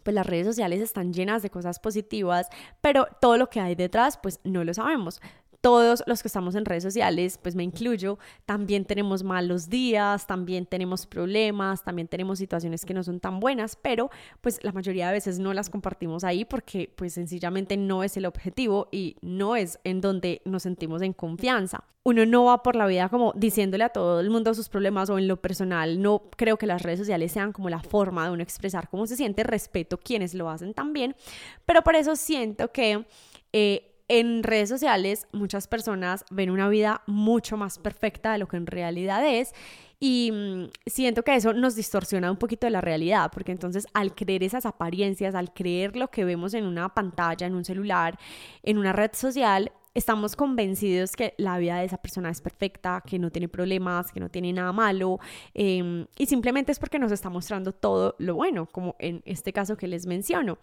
pues 0.02 0.14
las 0.14 0.26
redes 0.26 0.46
sociales 0.46 0.81
están 0.81 1.12
llenas 1.12 1.43
de 1.43 1.50
cosas 1.50 1.81
positivas, 1.81 2.48
pero 2.81 3.08
todo 3.20 3.38
lo 3.38 3.48
que 3.48 3.60
hay 3.60 3.75
detrás, 3.75 4.19
pues 4.19 4.40
no 4.44 4.62
lo 4.62 4.72
sabemos 4.75 5.20
todos 5.61 6.03
los 6.06 6.23
que 6.23 6.29
estamos 6.29 6.55
en 6.55 6.64
redes 6.64 6.82
sociales, 6.82 7.38
pues 7.43 7.55
me 7.55 7.62
incluyo, 7.62 8.19
también 8.44 8.85
tenemos 8.85 9.23
malos 9.23 9.69
días, 9.69 10.26
también 10.26 10.67
tenemos 10.67 11.06
problemas, 11.06 11.85
también 11.85 12.08
tenemos 12.08 12.38
situaciones 12.38 12.85
que 12.85 12.94
no 12.94 13.03
son 13.03 13.20
tan 13.20 13.41
buenas, 13.41 13.76
pero 13.76 14.11
pues 14.41 14.62
la 14.62 14.73
mayoría 14.73 15.08
de 15.08 15.14
veces 15.14 15.38
no 15.38 15.53
las 15.53 15.70
compartimos 15.70 16.25
ahí 16.25 16.44
porque 16.44 16.93
pues 16.97 17.14
sencillamente 17.14 17.76
no 17.76 18.05
es 18.05 18.17
el 18.17 18.26
objetivo 18.26 18.88
y 18.91 19.17
no 19.23 19.56
es 19.56 19.79
en 19.85 20.00
donde 20.00 20.43
nos 20.44 20.62
sentimos 20.62 21.03
en 21.03 21.12
confianza. 21.12 21.85
Uno 22.05 22.25
no 22.25 22.44
va 22.44 22.62
por 22.62 22.76
la 22.76 22.87
vida 22.87 23.09
como 23.09 23.32
diciéndole 23.35 23.82
a 23.82 23.88
todo 23.88 24.20
el 24.20 24.31
mundo 24.31 24.55
sus 24.55 24.69
problemas 24.69 25.11
o 25.11 25.19
en 25.19 25.26
lo 25.26 25.41
personal, 25.41 26.00
no 26.00 26.31
creo 26.37 26.56
que 26.56 26.67
las 26.67 26.82
redes 26.82 27.00
sociales 27.00 27.32
sean 27.32 27.52
como 27.52 27.69
la 27.69 27.81
forma 27.81 28.25
de 28.26 28.32
uno 28.32 28.43
expresar 28.43 28.88
cómo 28.88 29.06
se 29.06 29.17
siente, 29.17 29.43
respeto 29.43 29.99
quienes 29.99 30.35
lo 30.35 30.49
hacen 30.49 30.73
también, 30.73 31.17
pero 31.64 31.82
por 31.82 31.97
eso 31.97 32.14
siento 32.14 32.70
que... 32.70 33.06
Eh, 33.52 33.93
en 34.08 34.43
redes 34.43 34.69
sociales 34.69 35.26
muchas 35.32 35.67
personas 35.67 36.25
ven 36.31 36.50
una 36.50 36.69
vida 36.69 37.03
mucho 37.06 37.56
más 37.56 37.79
perfecta 37.79 38.32
de 38.32 38.38
lo 38.38 38.49
que 38.49 38.56
en 38.56 38.67
realidad 38.67 39.26
es 39.26 39.53
y 39.99 40.31
mm, 40.32 40.70
siento 40.87 41.23
que 41.23 41.35
eso 41.35 41.53
nos 41.53 41.75
distorsiona 41.75 42.31
un 42.31 42.37
poquito 42.37 42.67
de 42.67 42.70
la 42.70 42.81
realidad, 42.81 43.31
porque 43.32 43.53
entonces 43.53 43.87
al 43.94 44.14
creer 44.14 44.43
esas 44.43 44.67
apariencias, 44.67 45.35
al 45.35 45.53
creer 45.53 45.97
lo 45.97 46.08
que 46.08 46.25
vemos 46.25 46.55
en 46.55 46.67
una 46.67 46.88
pantalla, 46.91 47.47
en 47.47 47.55
un 47.55 47.64
celular, 47.64 48.19
en 48.62 48.79
una 48.79 48.93
red 48.93 49.11
social, 49.14 49.73
estamos 49.96 50.37
convencidos 50.37 51.16
que 51.16 51.34
la 51.38 51.56
vida 51.56 51.78
de 51.78 51.87
esa 51.87 51.96
persona 51.96 52.28
es 52.28 52.43
perfecta, 52.43 53.02
que 53.04 53.19
no 53.19 53.31
tiene 53.31 53.48
problemas, 53.48 54.12
que 54.12 54.20
no 54.20 54.28
tiene 54.28 54.52
nada 54.52 54.70
malo, 54.72 55.19
em, 55.54 56.06
y 56.19 56.26
simplemente 56.26 56.70
es 56.70 56.78
porque 56.78 56.98
nos 56.98 57.12
está 57.12 57.31
mostrando 57.31 57.72
todo 57.72 58.14
lo 58.19 58.34
bueno, 58.34 58.66
como 58.66 58.94
en 58.98 59.22
este 59.25 59.54
caso 59.54 59.76
que 59.78 59.88
les 59.88 60.06
menciono. 60.06 60.58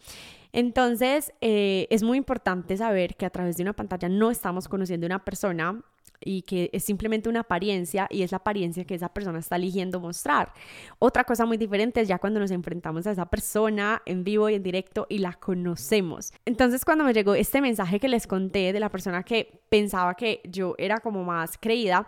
Entonces, 0.51 1.33
eh, 1.41 1.88
es 1.89 2.03
muy 2.03 2.19
importante 2.19 2.77
saber 2.77 3.15
que 3.15 3.25
a 3.25 3.31
través 3.31 3.57
de 3.57 3.63
una 3.63 3.74
pantalla 3.74 4.07
no 4.07 4.30
estamos 4.30 4.68
conociendo 4.68 5.06
a 5.06 5.07
una 5.07 5.25
persona 5.25 5.81
y 6.25 6.44
que 6.44 6.70
es 6.74 6.84
simplemente 6.84 7.30
una 7.30 7.42
apariencia 7.42 8.08
y 8.10 8.24
es 8.24 8.31
la 8.31 8.38
apariencia 8.38 8.86
que 8.86 8.96
esa 8.96 9.10
persona 9.10 9.40
está 9.40 9.56
eligiendo 9.56 10.00
mostrar. 10.00 10.54
Otra 11.00 11.24
cosa 11.24 11.46
muy 11.46 11.58
diferente 11.58 12.02
es 12.02 12.08
ya 12.08 12.20
cuando 12.20 12.40
nos 12.40 12.52
enfrentamos 12.52 13.08
a 13.08 13.12
esa 13.12 13.25
persona 13.25 14.02
en 14.06 14.24
vivo 14.24 14.50
y 14.50 14.56
en 14.56 14.64
directo 14.64 15.06
y 15.10 15.20
la 15.20 15.34
conocemos. 15.34 16.34
Entonces 16.46 16.86
cuando 16.86 17.04
me 17.04 17.14
llegó 17.14 17.36
este 17.36 17.62
mensaje 17.62 18.00
que 18.00 18.08
les 18.08 18.28
conté 18.28 18.74
de 18.74 18.80
la 18.80 18.90
persona 18.90 19.24
que 19.24 19.62
pensaba 19.70 20.15
que 20.15 20.42
yo 20.44 20.75
era 20.77 21.00
como 21.00 21.24
más 21.24 21.58
creída, 21.58 22.08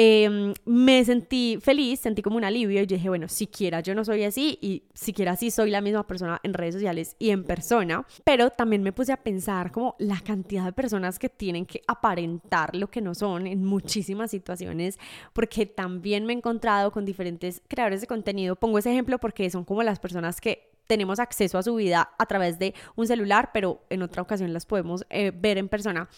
Em, 0.00 0.54
me 0.64 1.04
sentí 1.04 1.58
feliz, 1.60 1.98
sentí 1.98 2.22
como 2.22 2.36
un 2.36 2.44
alivio 2.44 2.80
y 2.80 2.86
dije, 2.86 3.08
bueno, 3.08 3.26
siquiera 3.26 3.80
yo 3.80 3.96
no 3.96 4.04
soy 4.04 4.22
así 4.22 4.56
y 4.62 4.84
siquiera 4.94 5.34
sí 5.34 5.50
soy 5.50 5.72
la 5.72 5.80
misma 5.80 6.06
persona 6.06 6.38
en 6.44 6.54
redes 6.54 6.76
sociales 6.76 7.16
y 7.18 7.30
en 7.30 7.42
persona, 7.42 8.06
pero 8.22 8.50
también 8.50 8.84
me 8.84 8.92
puse 8.92 9.10
a 9.10 9.16
pensar 9.16 9.72
como 9.72 9.96
la 9.98 10.20
cantidad 10.20 10.66
de 10.66 10.72
personas 10.72 11.18
que 11.18 11.28
tienen 11.28 11.66
que 11.66 11.82
aparentar 11.88 12.76
lo 12.76 12.88
que 12.88 13.00
no 13.00 13.12
son 13.12 13.48
en 13.48 13.64
muchísimas 13.64 14.30
situaciones, 14.30 15.00
porque 15.32 15.66
también 15.66 16.26
me 16.26 16.32
he 16.32 16.36
encontrado 16.36 16.92
con 16.92 17.04
diferentes 17.04 17.60
creadores 17.66 18.00
de 18.00 18.06
contenido, 18.06 18.54
pongo 18.54 18.78
ese 18.78 18.92
ejemplo 18.92 19.18
porque 19.18 19.50
son 19.50 19.64
como 19.64 19.82
las 19.82 19.98
personas 19.98 20.40
que 20.40 20.67
tenemos 20.88 21.20
acceso 21.20 21.58
a 21.58 21.62
su 21.62 21.76
vida 21.76 22.10
a 22.18 22.26
través 22.26 22.58
de 22.58 22.74
un 22.96 23.06
celular, 23.06 23.50
pero 23.52 23.84
en 23.90 24.02
otra 24.02 24.22
ocasión 24.22 24.52
las 24.52 24.66
podemos 24.66 25.06
eh, 25.10 25.30
ver 25.32 25.58
en 25.58 25.68
persona. 25.68 26.08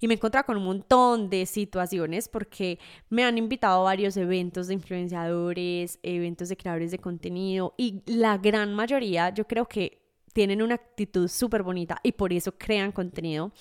Y 0.00 0.08
me 0.08 0.14
he 0.14 0.16
encontrado 0.16 0.44
con 0.44 0.58
un 0.58 0.64
montón 0.64 1.30
de 1.30 1.46
situaciones 1.46 2.28
porque 2.28 2.78
me 3.08 3.24
han 3.24 3.38
invitado 3.38 3.80
a 3.80 3.84
varios 3.84 4.16
eventos 4.18 4.66
de 4.66 4.74
influenciadores, 4.74 5.98
eventos 6.02 6.50
de 6.50 6.56
creadores 6.56 6.90
de 6.90 6.98
contenido 6.98 7.72
y 7.78 8.02
la 8.06 8.36
gran 8.36 8.74
mayoría 8.74 9.30
yo 9.30 9.46
creo 9.46 9.66
que 9.66 10.02
tienen 10.32 10.60
una 10.60 10.74
actitud 10.74 11.28
súper 11.28 11.62
bonita 11.62 11.98
y 12.02 12.12
por 12.12 12.32
eso 12.32 12.52
crean 12.58 12.92
contenido. 12.92 13.52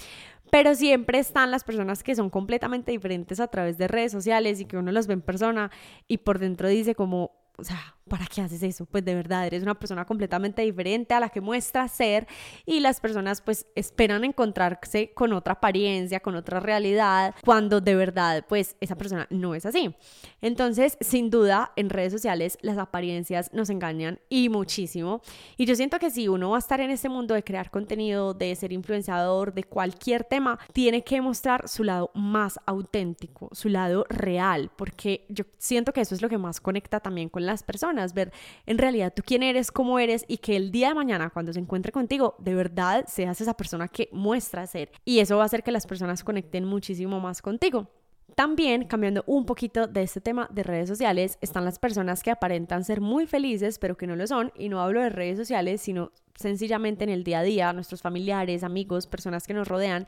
Pero 0.51 0.75
siempre 0.75 1.19
están 1.19 1.51
las 1.51 1.63
personas 1.63 2.03
que 2.03 2.15
son 2.15 2.29
completamente 2.29 2.91
diferentes 2.91 3.39
a 3.39 3.47
través 3.47 3.77
de 3.77 3.87
redes 3.87 4.11
sociales 4.11 4.59
y 4.59 4.65
que 4.65 4.77
uno 4.77 4.91
los 4.91 5.07
ve 5.07 5.13
en 5.13 5.21
persona 5.21 5.71
y 6.07 6.17
por 6.17 6.39
dentro 6.39 6.67
dice 6.67 6.95
como, 6.95 7.31
o 7.57 7.63
sea, 7.63 7.94
¿para 8.09 8.27
qué 8.27 8.41
haces 8.41 8.61
eso? 8.61 8.85
Pues 8.85 9.03
de 9.03 9.15
verdad, 9.15 9.47
eres 9.47 9.63
una 9.63 9.73
persona 9.73 10.05
completamente 10.05 10.61
diferente 10.61 11.15
a 11.15 11.19
la 11.19 11.29
que 11.29 11.41
muestras 11.41 11.91
ser 11.91 12.27
y 12.65 12.79
las 12.79 12.99
personas 12.99 13.41
pues 13.41 13.65
esperan 13.75 14.23
encontrarse 14.23 15.11
con 15.13 15.33
otra 15.33 15.53
apariencia, 15.53 16.19
con 16.19 16.35
otra 16.35 16.59
realidad, 16.59 17.33
cuando 17.43 17.81
de 17.81 17.95
verdad 17.95 18.45
pues 18.47 18.75
esa 18.79 18.95
persona 18.95 19.25
no 19.31 19.55
es 19.55 19.65
así. 19.65 19.95
Entonces, 20.41 20.97
sin 21.01 21.31
duda, 21.31 21.71
en 21.75 21.89
redes 21.89 22.13
sociales 22.13 22.59
las 22.61 22.77
apariencias 22.77 23.51
nos 23.53 23.71
engañan 23.71 24.19
y 24.29 24.49
muchísimo. 24.49 25.21
Y 25.57 25.65
yo 25.65 25.75
siento 25.75 25.97
que 25.97 26.11
si 26.11 26.27
uno 26.27 26.51
va 26.51 26.57
a 26.57 26.59
estar 26.59 26.81
en 26.81 26.91
este 26.91 27.09
mundo 27.09 27.33
de 27.33 27.43
crear 27.43 27.71
contenido, 27.71 28.35
de 28.35 28.55
ser 28.55 28.71
influenciador, 28.71 29.53
de 29.53 29.63
cualquier 29.63 30.23
tema, 30.23 30.59
tiene 30.73 31.03
que 31.03 31.21
mostrar 31.21 31.67
su 31.67 31.83
lado 31.83 32.11
más 32.13 32.59
auténtico, 32.67 33.49
su 33.51 33.69
lado 33.69 34.05
real, 34.09 34.69
porque 34.75 35.25
yo 35.29 35.45
siento 35.57 35.91
que 35.91 36.01
eso 36.01 36.13
es 36.13 36.21
lo 36.21 36.29
que 36.29 36.37
más 36.37 36.61
conecta 36.61 36.99
también 36.99 37.29
con 37.29 37.47
las 37.47 37.63
personas 37.63 37.94
ver 38.13 38.31
en 38.65 38.77
realidad 38.77 39.13
tú 39.15 39.23
quién 39.25 39.43
eres, 39.43 39.71
cómo 39.71 39.99
eres 39.99 40.25
y 40.27 40.37
que 40.37 40.55
el 40.55 40.71
día 40.71 40.89
de 40.89 40.95
mañana 40.95 41.29
cuando 41.29 41.53
se 41.53 41.59
encuentre 41.59 41.91
contigo, 41.91 42.35
de 42.39 42.55
verdad 42.55 43.05
seas 43.07 43.41
esa 43.41 43.55
persona 43.55 43.87
que 43.87 44.09
muestra 44.11 44.67
ser. 44.67 44.91
Y 45.03 45.19
eso 45.19 45.37
va 45.37 45.43
a 45.43 45.45
hacer 45.45 45.63
que 45.63 45.71
las 45.71 45.87
personas 45.87 46.23
conecten 46.23 46.65
muchísimo 46.65 47.19
más 47.19 47.41
contigo. 47.41 47.89
También, 48.35 48.85
cambiando 48.85 49.23
un 49.27 49.45
poquito 49.45 49.87
de 49.87 50.03
este 50.03 50.19
tema 50.19 50.49
de 50.51 50.63
redes 50.63 50.89
sociales, 50.89 51.37
están 51.39 51.63
las 51.63 51.79
personas 51.79 52.21
que 52.21 52.31
aparentan 52.31 52.83
ser 52.83 52.99
muy 52.99 53.27
felices, 53.27 53.79
pero 53.79 53.95
que 53.95 54.07
no 54.07 54.15
lo 54.17 54.27
son. 54.27 54.51
Y 54.57 54.67
no 54.67 54.81
hablo 54.81 55.01
de 55.01 55.09
redes 55.09 55.37
sociales, 55.37 55.81
sino 55.81 56.11
sencillamente 56.35 57.05
en 57.05 57.11
el 57.11 57.23
día 57.23 57.39
a 57.39 57.43
día, 57.43 57.71
nuestros 57.71 58.01
familiares, 58.01 58.63
amigos, 58.63 59.07
personas 59.07 59.47
que 59.47 59.53
nos 59.53 59.69
rodean, 59.69 60.05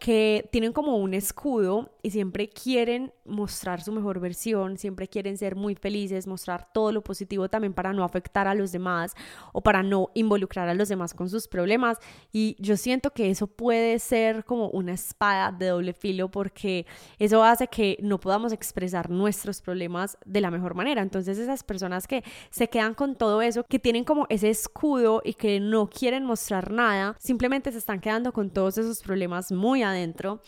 que 0.00 0.48
tienen 0.50 0.72
como 0.72 0.96
un 0.96 1.14
escudo 1.14 1.92
y 2.02 2.10
siempre 2.10 2.48
quieren 2.48 3.12
mostrar 3.24 3.80
su 3.80 3.92
mejor 3.92 4.18
versión, 4.18 4.76
siempre 4.76 5.08
quieren 5.08 5.38
ser 5.38 5.54
muy 5.54 5.76
felices, 5.76 6.26
mostrar 6.26 6.68
todo 6.72 6.90
lo 6.90 7.02
positivo 7.02 7.48
también 7.48 7.72
para 7.72 7.92
no 7.92 8.02
afectar 8.02 8.48
a 8.48 8.54
los 8.54 8.72
demás 8.72 9.14
o 9.52 9.60
para 9.60 9.82
no 9.82 10.10
involucrar 10.14 10.68
a 10.68 10.74
los 10.74 10.88
demás 10.88 11.14
con 11.14 11.30
sus 11.30 11.46
problemas. 11.46 11.98
Y 12.32 12.56
yo 12.58 12.76
siento 12.76 13.12
que 13.12 13.30
eso 13.30 13.46
puede 13.46 13.98
ser 14.00 14.44
como 14.44 14.68
una 14.70 14.92
espada 14.92 15.52
de 15.52 15.68
doble 15.68 15.92
filo 15.92 16.28
porque 16.28 16.86
eso 17.18 17.44
hace 17.44 17.68
que 17.68 17.96
no 18.02 18.18
podamos 18.18 18.52
expresar 18.52 19.08
nuestros 19.08 19.62
problemas 19.62 20.18
de 20.24 20.40
la 20.40 20.50
mejor 20.50 20.74
manera. 20.74 21.02
Entonces 21.02 21.38
esas 21.38 21.62
personas 21.62 22.08
que 22.08 22.24
se 22.50 22.68
quedan 22.68 22.94
con 22.94 23.14
todo 23.14 23.42
eso, 23.42 23.64
que 23.64 23.78
tienen 23.78 24.04
como 24.04 24.26
ese 24.28 24.50
escudo 24.50 25.22
y 25.24 25.34
que 25.34 25.60
no 25.60 25.88
quieren 25.88 26.24
mostrar 26.24 26.72
nada, 26.72 27.14
simplemente 27.20 27.70
se 27.70 27.78
están 27.78 28.00
quedando 28.00 28.32
con 28.32 28.50
todos 28.50 28.78
esos 28.78 29.02
problemas 29.02 29.52
muy 29.52 29.84
adentro 29.84 30.42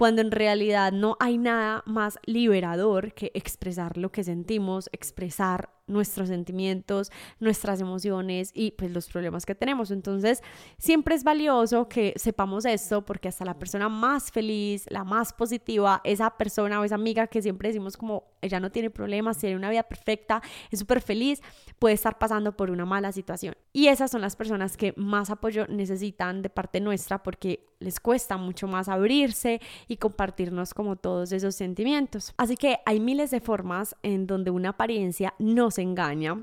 cuando 0.00 0.22
en 0.22 0.30
realidad 0.30 0.92
no 0.92 1.18
hay 1.20 1.36
nada 1.36 1.82
más 1.84 2.18
liberador 2.24 3.12
que 3.12 3.32
expresar 3.34 3.98
lo 3.98 4.10
que 4.10 4.24
sentimos, 4.24 4.88
expresar 4.94 5.74
nuestros 5.90 6.28
sentimientos, 6.28 7.10
nuestras 7.38 7.80
emociones 7.80 8.50
y 8.54 8.72
pues 8.72 8.90
los 8.90 9.08
problemas 9.08 9.44
que 9.46 9.54
tenemos. 9.54 9.90
Entonces, 9.90 10.42
siempre 10.78 11.14
es 11.14 11.24
valioso 11.24 11.88
que 11.88 12.14
sepamos 12.16 12.64
esto 12.64 13.04
porque 13.04 13.28
hasta 13.28 13.44
la 13.44 13.58
persona 13.58 13.88
más 13.88 14.30
feliz, 14.30 14.86
la 14.88 15.04
más 15.04 15.32
positiva, 15.32 16.00
esa 16.04 16.30
persona 16.30 16.80
o 16.80 16.84
esa 16.84 16.94
amiga 16.94 17.26
que 17.26 17.42
siempre 17.42 17.68
decimos 17.68 17.96
como 17.96 18.24
ella 18.42 18.60
no 18.60 18.70
tiene 18.70 18.90
problemas, 18.90 19.38
tiene 19.38 19.56
una 19.56 19.70
vida 19.70 19.82
perfecta, 19.82 20.42
es 20.70 20.78
súper 20.78 21.00
feliz, 21.00 21.42
puede 21.78 21.94
estar 21.94 22.18
pasando 22.18 22.56
por 22.56 22.70
una 22.70 22.86
mala 22.86 23.12
situación. 23.12 23.54
Y 23.72 23.88
esas 23.88 24.10
son 24.10 24.20
las 24.20 24.36
personas 24.36 24.76
que 24.76 24.94
más 24.96 25.30
apoyo 25.30 25.66
necesitan 25.68 26.42
de 26.42 26.50
parte 26.50 26.80
nuestra 26.80 27.22
porque 27.22 27.70
les 27.80 27.98
cuesta 27.98 28.36
mucho 28.36 28.68
más 28.68 28.88
abrirse 28.88 29.60
y 29.88 29.96
compartirnos 29.96 30.74
como 30.74 30.96
todos 30.96 31.32
esos 31.32 31.54
sentimientos. 31.54 32.34
Así 32.36 32.56
que 32.56 32.78
hay 32.84 33.00
miles 33.00 33.30
de 33.30 33.40
formas 33.40 33.96
en 34.02 34.26
donde 34.26 34.50
una 34.50 34.70
apariencia 34.70 35.34
no 35.38 35.70
se 35.70 35.79
engaña 35.82 36.42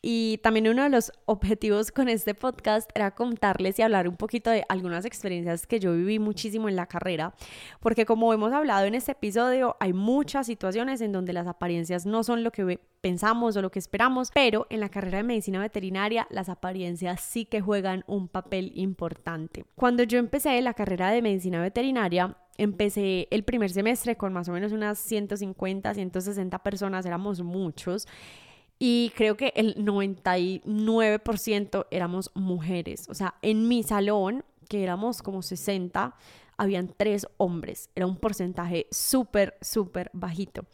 y 0.00 0.38
también 0.38 0.68
uno 0.68 0.84
de 0.84 0.90
los 0.90 1.12
objetivos 1.26 1.90
con 1.90 2.08
este 2.08 2.34
podcast 2.34 2.88
era 2.94 3.10
contarles 3.10 3.78
y 3.78 3.82
hablar 3.82 4.08
un 4.08 4.16
poquito 4.16 4.48
de 4.50 4.64
algunas 4.68 5.04
experiencias 5.04 5.66
que 5.66 5.80
yo 5.80 5.92
viví 5.92 6.20
muchísimo 6.20 6.68
en 6.68 6.76
la 6.76 6.86
carrera, 6.86 7.34
porque 7.80 8.06
como 8.06 8.32
hemos 8.32 8.52
hablado 8.52 8.86
en 8.86 8.94
este 8.94 9.12
episodio, 9.12 9.76
hay 9.80 9.92
muchas 9.92 10.46
situaciones 10.46 11.00
en 11.00 11.10
donde 11.10 11.32
las 11.32 11.48
apariencias 11.48 12.06
no 12.06 12.22
son 12.22 12.44
lo 12.44 12.52
que 12.52 12.78
pensamos 13.00 13.56
o 13.56 13.62
lo 13.62 13.70
que 13.70 13.80
esperamos, 13.80 14.30
pero 14.32 14.66
en 14.70 14.80
la 14.80 14.88
carrera 14.88 15.18
de 15.18 15.24
medicina 15.24 15.60
veterinaria 15.60 16.28
las 16.30 16.48
apariencias 16.48 17.20
sí 17.20 17.44
que 17.44 17.60
juegan 17.60 18.04
un 18.06 18.28
papel 18.28 18.70
importante. 18.76 19.64
Cuando 19.74 20.04
yo 20.04 20.20
empecé 20.20 20.62
la 20.62 20.74
carrera 20.74 21.10
de 21.10 21.22
medicina 21.22 21.60
veterinaria, 21.60 22.36
empecé 22.56 23.26
el 23.32 23.42
primer 23.42 23.70
semestre 23.70 24.16
con 24.16 24.32
más 24.32 24.48
o 24.48 24.52
menos 24.52 24.70
unas 24.70 24.98
150, 25.00 25.92
160 25.92 26.58
personas, 26.60 27.04
éramos 27.04 27.42
muchos 27.42 28.06
y 28.78 29.12
creo 29.16 29.36
que 29.36 29.52
el 29.56 29.74
99% 29.76 31.86
éramos 31.90 32.30
mujeres. 32.34 33.08
O 33.08 33.14
sea, 33.14 33.34
en 33.42 33.68
mi 33.68 33.82
salón, 33.82 34.44
que 34.68 34.82
éramos 34.82 35.22
como 35.22 35.42
60, 35.42 36.14
habían 36.56 36.92
tres 36.96 37.26
hombres. 37.38 37.90
Era 37.94 38.06
un 38.06 38.16
porcentaje 38.16 38.86
súper, 38.90 39.56
súper 39.60 40.10
bajito. 40.12 40.66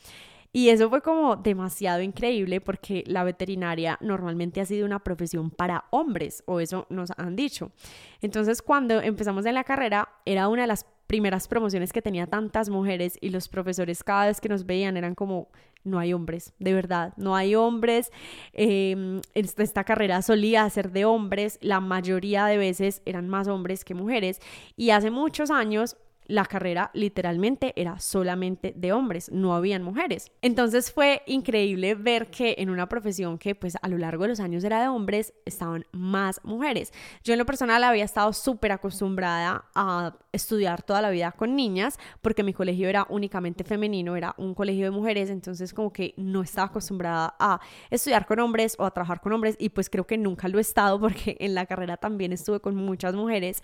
Y 0.57 0.69
eso 0.69 0.89
fue 0.89 1.03
como 1.03 1.35
demasiado 1.35 2.01
increíble 2.01 2.61
porque 2.61 3.03
la 3.09 3.25
veterinaria 3.25 3.99
normalmente 4.01 4.61
ha 4.61 4.65
sido 4.65 4.87
una 4.87 5.01
profesión 5.01 5.51
para 5.51 5.87
hombres, 5.91 6.45
o 6.47 6.61
eso 6.61 6.87
nos 6.91 7.11
han 7.17 7.35
dicho. 7.35 7.73
Entonces, 8.21 8.63
cuando 8.63 9.03
empezamos 9.03 9.47
en 9.47 9.55
la 9.55 9.65
carrera, 9.65 10.11
era 10.25 10.49
una 10.49 10.63
de 10.63 10.69
las 10.69 10.87
primeras 11.09 11.49
promociones 11.49 11.93
que 11.93 12.03
tenía 12.03 12.29
tantas 12.29 12.71
mujeres 12.71 13.19
y 13.21 13.31
los 13.31 13.49
profesores 13.49 14.05
cada 14.05 14.27
vez 14.27 14.41
que 14.41 14.49
nos 14.49 14.65
veían 14.65 14.97
eran 14.97 15.17
como, 15.17 15.49
no 15.85 15.99
hay 15.99 16.13
hombres, 16.13 16.53
de 16.59 16.73
verdad, 16.73 17.13
no 17.17 17.37
hay 17.37 17.55
hombres. 17.55 18.11
Em, 18.53 19.21
esta 19.35 19.85
carrera 19.85 20.23
solía 20.23 20.69
ser 20.71 20.91
de 20.91 21.05
hombres, 21.05 21.59
la 21.61 21.81
mayoría 21.81 22.47
de 22.47 22.59
veces 22.59 23.03
eran 23.05 23.29
más 23.29 23.49
hombres 23.49 23.85
que 23.85 23.95
mujeres 23.95 24.41
y 24.77 24.91
hace 24.91 25.11
muchos 25.11 25.51
años 25.51 25.97
la 26.27 26.45
carrera 26.47 26.91
literalmente 26.95 27.73
era 27.77 27.99
solamente 27.99 28.73
de 28.77 28.93
hombres, 28.93 29.31
no 29.31 29.55
habían 29.55 29.83
mujeres. 29.83 30.31
Entonces 30.43 30.93
fue 30.93 31.23
increíble 31.27 31.95
ver 31.95 32.29
que 32.31 32.57
en 32.59 32.71
una 32.71 32.89
profesión 32.89 33.39
que 33.39 33.55
pues 33.55 33.77
a 33.81 33.89
lo 33.89 33.99
largo 33.99 34.25
de 34.25 34.31
los 34.31 34.41
años 34.41 34.65
era 34.65 34.81
de 34.81 34.89
hombres, 34.89 35.35
estaban 35.45 35.85
más 35.93 36.41
mujeres. 36.45 36.93
Yo 37.23 37.35
en 37.35 37.39
lo 37.39 37.47
personal 37.47 37.85
había 37.85 38.05
estado 38.05 38.33
súper 38.33 38.73
acostumbrada 38.73 39.67
a 39.75 40.17
estudiar 40.33 40.83
toda 40.83 41.03
la 41.03 41.11
vida 41.11 41.33
con 41.33 41.55
niñas 41.55 41.99
porque 42.23 42.43
mi 42.43 42.53
colegio 42.53 42.89
era 42.89 43.07
únicamente 43.09 43.65
femenino, 43.65 44.17
era 44.17 44.35
un 44.39 44.55
colegio 44.55 44.85
de 44.85 44.91
mujeres, 44.91 45.31
entonces 45.31 45.73
como 45.73 45.93
que 45.93 46.15
no 46.17 46.43
estaba 46.43 46.69
acostumbrada 46.69 47.35
a 47.39 47.61
estudiar 47.91 48.27
con 48.27 48.41
hombres 48.41 48.75
o 48.79 48.85
a 48.85 48.91
trabajar 48.91 49.21
con 49.21 49.33
hombres 49.33 49.57
y 49.59 49.69
pues 49.69 49.91
creo 49.91 50.07
que 50.07 50.19
nunca 50.19 50.49
lo 50.49 50.59
he 50.59 50.63
estado 50.63 50.99
porque 51.01 51.37
en 51.41 51.55
la 51.55 51.67
carrera 51.67 51.97
también 51.97 52.33
estuve 52.33 52.61
con 52.61 52.75
muchas 52.77 53.15
mujeres. 53.15 53.63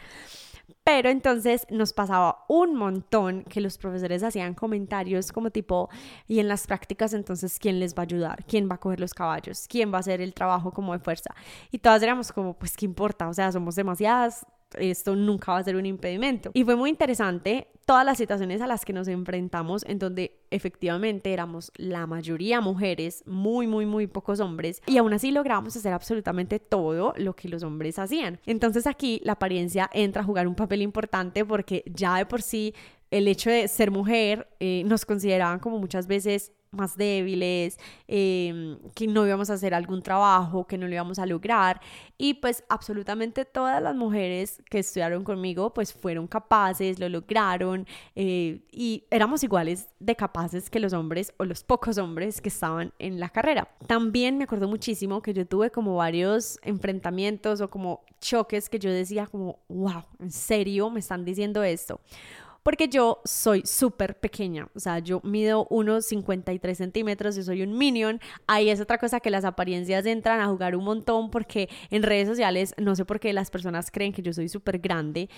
Pero 0.85 1.09
entonces 1.11 1.67
nos 1.71 1.93
pasaba 1.93 2.45
un 2.49 2.75
montón 2.77 3.45
que 3.45 3.61
los 3.61 3.79
profesores 3.79 4.23
hacían 4.23 4.55
comentarios 4.55 5.33
como 5.33 5.51
tipo, 5.51 5.89
y 6.27 6.41
en 6.41 6.49
las 6.49 6.67
prácticas 6.67 7.13
entonces, 7.13 7.59
¿quién 7.59 7.81
les 7.81 7.95
va 7.95 8.01
a 8.01 8.03
ayudar? 8.03 8.45
¿Quién 8.47 8.69
va 8.71 8.77
a 8.77 8.79
coger 8.79 9.01
los 9.01 9.15
caballos? 9.15 9.67
¿Quién 9.69 9.93
va 9.93 9.99
a 9.99 10.01
hacer 10.01 10.21
el 10.21 10.35
trabajo 10.35 10.73
como 10.73 10.93
de 10.93 10.99
fuerza? 10.99 11.35
Y 11.71 11.79
todas 11.79 12.03
éramos 12.03 12.33
como, 12.33 12.55
pues, 12.55 12.77
¿qué 12.77 12.87
importa? 12.87 13.29
O 13.29 13.35
sea, 13.35 13.53
somos 13.53 13.75
demasiadas, 13.75 14.47
esto 14.79 15.17
nunca 15.17 15.53
va 15.53 15.59
a 15.59 15.65
ser 15.65 15.77
un 15.77 15.87
impedimento. 15.87 16.51
Y 16.55 16.65
fue 16.65 16.77
muy 16.77 16.91
interesante 16.91 17.69
todas 17.85 18.05
las 18.05 18.19
situaciones 18.19 18.61
a 18.61 18.67
las 18.67 18.85
que 18.85 18.93
nos 18.93 19.09
enfrentamos 19.09 19.85
en 19.87 19.99
donde 19.99 20.41
efectivamente 20.51 21.33
éramos 21.33 21.73
la 21.77 22.07
mayoría 22.07 22.61
mujeres, 22.61 23.25
muy, 23.27 23.67
muy, 23.67 23.87
muy 23.87 24.07
pocos 24.07 24.41
hombres, 24.41 24.83
y 24.87 24.99
aún 24.99 25.13
así 25.13 25.31
logramos 25.31 25.77
hacer 25.77 25.93
absolutamente 25.93 26.59
todo 26.59 27.15
lo 27.17 27.35
que 27.35 27.49
los 27.49 27.63
hombres 27.63 27.99
hacían. 27.99 28.39
Entonces 28.47 28.87
aquí 28.87 29.21
la 29.25 29.33
apariencia 29.33 29.91
entra 29.93 30.23
a 30.23 30.25
jugar 30.25 30.47
un 30.47 30.55
papel 30.55 30.83
importante 30.83 31.45
porque 31.45 31.83
ya 31.87 32.17
de 32.17 32.27
por 32.27 32.43
sí 32.43 32.75
el 33.11 33.27
hecho 33.27 33.51
de 33.51 33.67
ser 33.67 33.91
mujer 33.91 34.49
eh, 34.61 34.83
nos 34.87 35.05
consideraban 35.05 35.59
como 35.59 35.79
muchas 35.79 36.07
veces 36.07 36.53
más 36.73 36.97
débiles, 36.97 37.79
em, 38.07 38.79
que 38.95 39.07
no 39.07 39.27
íbamos 39.27 39.51
a 39.51 39.55
hacer 39.55 39.75
algún 39.75 40.03
trabajo, 40.03 40.67
que 40.67 40.79
no 40.79 40.87
lo 40.87 40.95
íbamos 40.95 41.19
a 41.19 41.27
lograr. 41.27 41.81
Y 42.17 42.35
pues 42.35 42.65
absolutamente 42.69 43.45
todas 43.45 43.83
las 43.83 43.95
mujeres 43.97 44.63
que 44.71 44.79
estudiaron 44.81 45.25
conmigo 45.25 45.75
pues 45.75 45.93
fueron 45.93 46.27
capaces, 46.27 46.99
lo 46.99 47.09
lograron 47.09 47.87
eh, 48.15 48.63
y 48.71 49.05
éramos 49.11 49.43
iguales 49.43 49.89
de 49.99 50.15
capaces 50.17 50.71
que 50.71 50.81
los 50.81 50.93
hombres 50.93 51.33
o 51.39 51.45
los 51.45 51.65
pocos 51.65 51.99
hombres 51.99 52.41
que 52.41 52.49
estaban 52.49 52.93
en 52.99 53.19
la 53.19 53.31
carrera. 53.31 53.69
También 53.87 54.39
me 54.39 54.45
acuerdo 54.45 54.69
muchísimo 54.69 55.23
que 55.23 55.35
yo 55.35 55.47
tuve 55.47 55.71
como 55.71 55.97
varios 55.97 56.59
enfrentamientos 56.63 57.61
o 57.61 57.69
como 57.69 58.05
choques 58.21 58.69
que 58.69 58.79
yo 58.79 58.91
decía 58.91 59.27
como, 59.27 59.59
wow, 59.69 60.05
¿en 60.19 60.31
serio 60.31 60.91
me 60.91 61.01
están 61.01 61.25
diciendo 61.25 61.63
esto? 61.65 62.01
Porque 62.63 62.89
yo 62.89 63.21
soy 63.25 63.63
súper 63.65 64.19
pequeña, 64.19 64.69
o 64.75 64.81
sea, 64.81 64.99
yo 64.99 65.21
mido 65.25 65.67
unos 65.71 66.07
53 66.07 66.77
centímetros, 66.77 67.37
yo 67.37 67.43
soy 67.43 67.63
un 67.63 67.77
minion, 67.77 68.21
ahí 68.47 68.71
es 68.71 68.81
otra 68.81 68.99
cosa 68.99 69.21
que 69.21 69.31
las 69.31 69.45
apariencias 69.45 70.07
entran 70.07 70.41
a 70.41 70.47
jugar 70.47 70.77
un 70.77 70.85
montón 70.85 71.31
porque 71.31 71.69
en 71.91 72.03
redes 72.03 72.29
sociales 72.29 72.75
no 72.79 72.95
sé 72.95 73.05
por 73.05 73.21
qué 73.21 73.33
las 73.33 73.51
personas 73.51 73.91
creen 73.91 74.13
que 74.13 74.23
yo 74.23 74.33
soy 74.33 74.49
súper 74.49 74.79
grande 74.79 75.29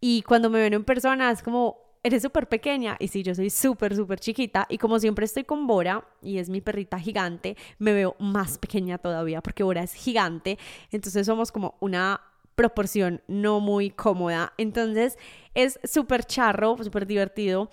y 0.00 0.22
cuando 0.22 0.50
me 0.50 0.60
ven 0.60 0.74
en 0.74 0.84
persona 0.84 1.30
es 1.30 1.42
como 1.42 1.90
eres 2.02 2.22
súper 2.22 2.48
pequeña 2.48 2.96
y 2.98 3.08
sí, 3.08 3.22
yo 3.22 3.34
soy 3.34 3.50
súper, 3.50 3.94
súper 3.94 4.20
chiquita 4.20 4.66
y 4.70 4.78
como 4.78 4.98
siempre 4.98 5.24
estoy 5.24 5.44
con 5.44 5.66
Bora 5.66 6.06
y 6.22 6.38
es 6.38 6.48
mi 6.48 6.60
perrita 6.60 6.98
gigante, 6.98 7.56
me 7.78 7.92
veo 7.92 8.16
más 8.18 8.58
pequeña 8.58 8.98
todavía 8.98 9.42
porque 9.42 9.62
Bora 9.62 9.82
es 9.82 9.92
gigante, 9.92 10.58
entonces 10.90 11.26
somos 11.26 11.52
como 11.52 11.76
una 11.80 12.20
proporción 12.60 13.22
no 13.26 13.58
muy 13.58 13.88
cómoda. 13.88 14.52
Entonces 14.58 15.16
es 15.54 15.80
súper 15.82 16.24
charro, 16.24 16.76
súper 16.82 17.06
divertido 17.06 17.70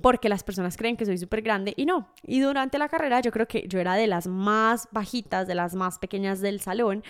porque 0.00 0.28
las 0.28 0.44
personas 0.44 0.76
creen 0.76 0.96
que 0.96 1.04
soy 1.04 1.18
súper 1.18 1.42
grande 1.42 1.74
y 1.76 1.84
no. 1.84 2.08
Y 2.22 2.38
durante 2.38 2.78
la 2.78 2.88
carrera 2.88 3.20
yo 3.20 3.32
creo 3.32 3.48
que 3.48 3.66
yo 3.66 3.80
era 3.80 3.94
de 3.94 4.06
las 4.06 4.28
más 4.28 4.86
bajitas, 4.92 5.48
de 5.48 5.56
las 5.56 5.74
más 5.74 5.98
pequeñas 5.98 6.40
del 6.40 6.60
salón 6.60 7.02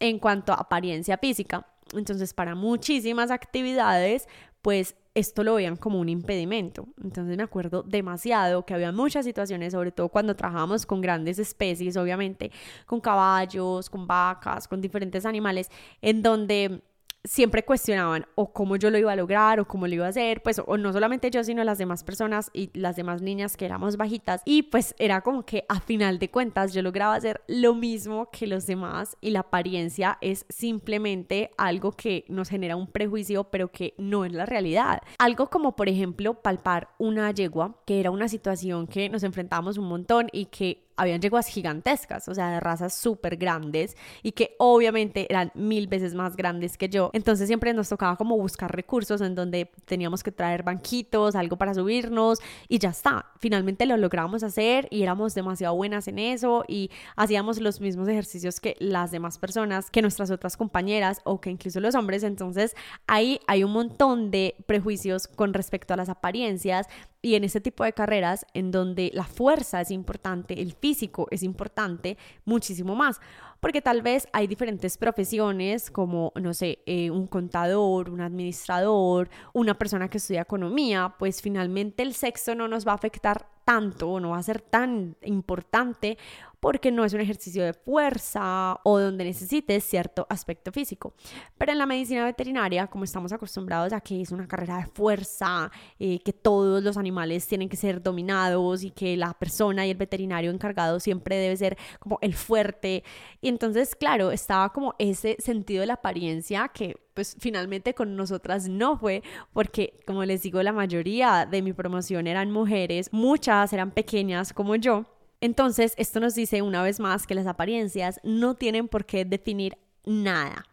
en 0.00 0.18
cuanto 0.18 0.52
a 0.52 0.56
apariencia 0.56 1.16
física. 1.16 1.64
Entonces, 1.92 2.34
para 2.34 2.56
muchísimas 2.56 3.30
actividades, 3.30 4.28
pues 4.60 4.96
esto 5.18 5.42
lo 5.44 5.54
veían 5.54 5.76
como 5.76 6.00
un 6.00 6.08
impedimento. 6.08 6.86
Entonces 7.02 7.36
me 7.36 7.42
acuerdo 7.42 7.82
demasiado 7.82 8.64
que 8.64 8.74
había 8.74 8.92
muchas 8.92 9.24
situaciones, 9.24 9.72
sobre 9.72 9.92
todo 9.92 10.08
cuando 10.08 10.34
trabajábamos 10.36 10.86
con 10.86 11.00
grandes 11.00 11.38
especies, 11.38 11.96
obviamente, 11.96 12.50
con 12.86 13.00
caballos, 13.00 13.90
con 13.90 14.06
vacas, 14.06 14.68
con 14.68 14.80
diferentes 14.80 15.26
animales, 15.26 15.70
en 16.00 16.22
donde 16.22 16.82
siempre 17.24 17.64
cuestionaban 17.64 18.26
o 18.34 18.52
cómo 18.52 18.76
yo 18.76 18.90
lo 18.90 18.98
iba 18.98 19.12
a 19.12 19.16
lograr 19.16 19.60
o 19.60 19.66
cómo 19.66 19.86
lo 19.86 19.94
iba 19.94 20.06
a 20.06 20.10
hacer, 20.10 20.42
pues 20.42 20.60
o 20.64 20.76
no 20.76 20.92
solamente 20.92 21.30
yo, 21.30 21.44
sino 21.44 21.64
las 21.64 21.78
demás 21.78 22.04
personas 22.04 22.50
y 22.52 22.70
las 22.74 22.96
demás 22.96 23.22
niñas 23.22 23.56
que 23.56 23.64
éramos 23.64 23.96
bajitas 23.96 24.42
y 24.44 24.62
pues 24.62 24.94
era 24.98 25.20
como 25.20 25.44
que 25.44 25.64
a 25.68 25.80
final 25.80 26.18
de 26.18 26.30
cuentas 26.30 26.72
yo 26.72 26.82
lograba 26.82 27.14
hacer 27.14 27.42
lo 27.46 27.74
mismo 27.74 28.30
que 28.30 28.46
los 28.46 28.66
demás 28.66 29.16
y 29.20 29.30
la 29.30 29.40
apariencia 29.40 30.18
es 30.20 30.46
simplemente 30.48 31.50
algo 31.56 31.92
que 31.92 32.24
nos 32.28 32.48
genera 32.48 32.76
un 32.76 32.86
prejuicio 32.86 33.44
pero 33.44 33.70
que 33.70 33.94
no 33.98 34.24
es 34.24 34.32
la 34.32 34.46
realidad. 34.46 35.02
Algo 35.18 35.48
como 35.50 35.76
por 35.76 35.88
ejemplo 35.88 36.34
palpar 36.34 36.90
una 36.98 37.30
yegua, 37.30 37.76
que 37.86 38.00
era 38.00 38.10
una 38.10 38.28
situación 38.28 38.86
que 38.86 39.08
nos 39.08 39.22
enfrentábamos 39.22 39.78
un 39.78 39.86
montón 39.86 40.28
y 40.32 40.46
que 40.46 40.87
habían 40.98 41.20
yeguas 41.22 41.46
gigantescas, 41.46 42.28
o 42.28 42.34
sea, 42.34 42.50
de 42.50 42.60
razas 42.60 42.92
súper 42.92 43.36
grandes 43.36 43.96
y 44.22 44.32
que 44.32 44.56
obviamente 44.58 45.26
eran 45.30 45.52
mil 45.54 45.86
veces 45.86 46.14
más 46.14 46.36
grandes 46.36 46.76
que 46.76 46.88
yo. 46.88 47.10
Entonces 47.14 47.46
siempre 47.46 47.72
nos 47.72 47.88
tocaba 47.88 48.16
como 48.16 48.36
buscar 48.36 48.74
recursos 48.74 49.20
en 49.20 49.34
donde 49.34 49.70
teníamos 49.84 50.22
que 50.22 50.32
traer 50.32 50.62
banquitos, 50.62 51.34
algo 51.34 51.56
para 51.56 51.72
subirnos 51.72 52.40
y 52.68 52.78
ya 52.78 52.90
está. 52.90 53.26
Finalmente 53.38 53.86
lo 53.86 53.96
logramos 53.96 54.42
hacer 54.42 54.88
y 54.90 55.02
éramos 55.02 55.34
demasiado 55.34 55.74
buenas 55.74 56.08
en 56.08 56.18
eso 56.18 56.64
y 56.66 56.90
hacíamos 57.16 57.60
los 57.60 57.80
mismos 57.80 58.08
ejercicios 58.08 58.60
que 58.60 58.76
las 58.80 59.10
demás 59.10 59.38
personas, 59.38 59.90
que 59.90 60.02
nuestras 60.02 60.30
otras 60.30 60.56
compañeras 60.56 61.20
o 61.24 61.40
que 61.40 61.50
incluso 61.50 61.80
los 61.80 61.94
hombres. 61.94 62.24
Entonces 62.24 62.74
ahí 63.06 63.40
hay 63.46 63.62
un 63.62 63.72
montón 63.72 64.30
de 64.30 64.56
prejuicios 64.66 65.28
con 65.28 65.54
respecto 65.54 65.94
a 65.94 65.96
las 65.96 66.08
apariencias 66.08 66.86
y 67.20 67.34
en 67.34 67.44
este 67.44 67.60
tipo 67.60 67.84
de 67.84 67.92
carreras 67.92 68.46
en 68.54 68.70
donde 68.70 69.10
la 69.12 69.24
fuerza 69.24 69.80
es 69.80 69.90
importante, 69.90 70.60
el 70.60 70.72
físico 70.72 71.26
es 71.30 71.42
importante, 71.42 72.16
muchísimo 72.44 72.94
más, 72.94 73.20
porque 73.60 73.82
tal 73.82 74.02
vez 74.02 74.28
hay 74.32 74.46
diferentes 74.46 74.96
profesiones 74.96 75.90
como, 75.90 76.32
no 76.36 76.54
sé, 76.54 76.78
eh, 76.86 77.10
un 77.10 77.26
contador, 77.26 78.10
un 78.10 78.20
administrador, 78.20 79.28
una 79.52 79.74
persona 79.76 80.08
que 80.08 80.18
estudia 80.18 80.42
economía, 80.42 81.14
pues 81.18 81.42
finalmente 81.42 82.04
el 82.04 82.14
sexo 82.14 82.54
no 82.54 82.68
nos 82.68 82.86
va 82.86 82.92
a 82.92 82.96
afectar 82.96 83.48
tanto, 83.64 84.18
no 84.20 84.30
va 84.30 84.38
a 84.38 84.42
ser 84.42 84.62
tan 84.62 85.16
importante 85.22 86.16
porque 86.60 86.90
no 86.90 87.04
es 87.04 87.12
un 87.12 87.20
ejercicio 87.20 87.64
de 87.64 87.72
fuerza 87.72 88.80
o 88.84 88.98
donde 88.98 89.24
necesites 89.24 89.84
cierto 89.84 90.26
aspecto 90.28 90.72
físico. 90.72 91.14
Pero 91.56 91.72
en 91.72 91.78
la 91.78 91.86
medicina 91.86 92.24
veterinaria, 92.24 92.86
como 92.86 93.04
estamos 93.04 93.32
acostumbrados 93.32 93.92
a 93.92 94.00
que 94.00 94.20
es 94.20 94.32
una 94.32 94.48
carrera 94.48 94.78
de 94.78 94.86
fuerza, 94.86 95.70
eh, 95.98 96.20
que 96.20 96.32
todos 96.32 96.82
los 96.82 96.96
animales 96.96 97.46
tienen 97.46 97.68
que 97.68 97.76
ser 97.76 98.02
dominados 98.02 98.82
y 98.82 98.90
que 98.90 99.16
la 99.16 99.34
persona 99.34 99.86
y 99.86 99.90
el 99.90 99.96
veterinario 99.96 100.50
encargado 100.50 101.00
siempre 101.00 101.36
debe 101.36 101.56
ser 101.56 101.76
como 101.98 102.18
el 102.22 102.34
fuerte. 102.34 103.04
Y 103.40 103.48
entonces, 103.48 103.94
claro, 103.94 104.30
estaba 104.30 104.72
como 104.72 104.94
ese 104.98 105.36
sentido 105.38 105.80
de 105.80 105.86
la 105.86 105.94
apariencia 105.94 106.68
que 106.68 106.96
pues 107.14 107.36
finalmente 107.40 107.94
con 107.94 108.14
nosotras 108.14 108.68
no 108.68 108.96
fue, 108.96 109.24
porque 109.52 109.98
como 110.06 110.24
les 110.24 110.42
digo, 110.42 110.62
la 110.62 110.72
mayoría 110.72 111.48
de 111.50 111.62
mi 111.62 111.72
promoción 111.72 112.28
eran 112.28 112.52
mujeres, 112.52 113.12
muchas 113.12 113.72
eran 113.72 113.90
pequeñas 113.90 114.52
como 114.52 114.76
yo. 114.76 115.17
Entonces, 115.40 115.94
esto 115.96 116.20
nos 116.20 116.34
dice 116.34 116.62
una 116.62 116.82
vez 116.82 117.00
más 117.00 117.26
que 117.26 117.34
las 117.34 117.46
apariencias 117.46 118.20
no 118.22 118.54
tienen 118.54 118.88
por 118.88 119.06
qué 119.06 119.24
definir 119.24 119.78
nada. 120.04 120.64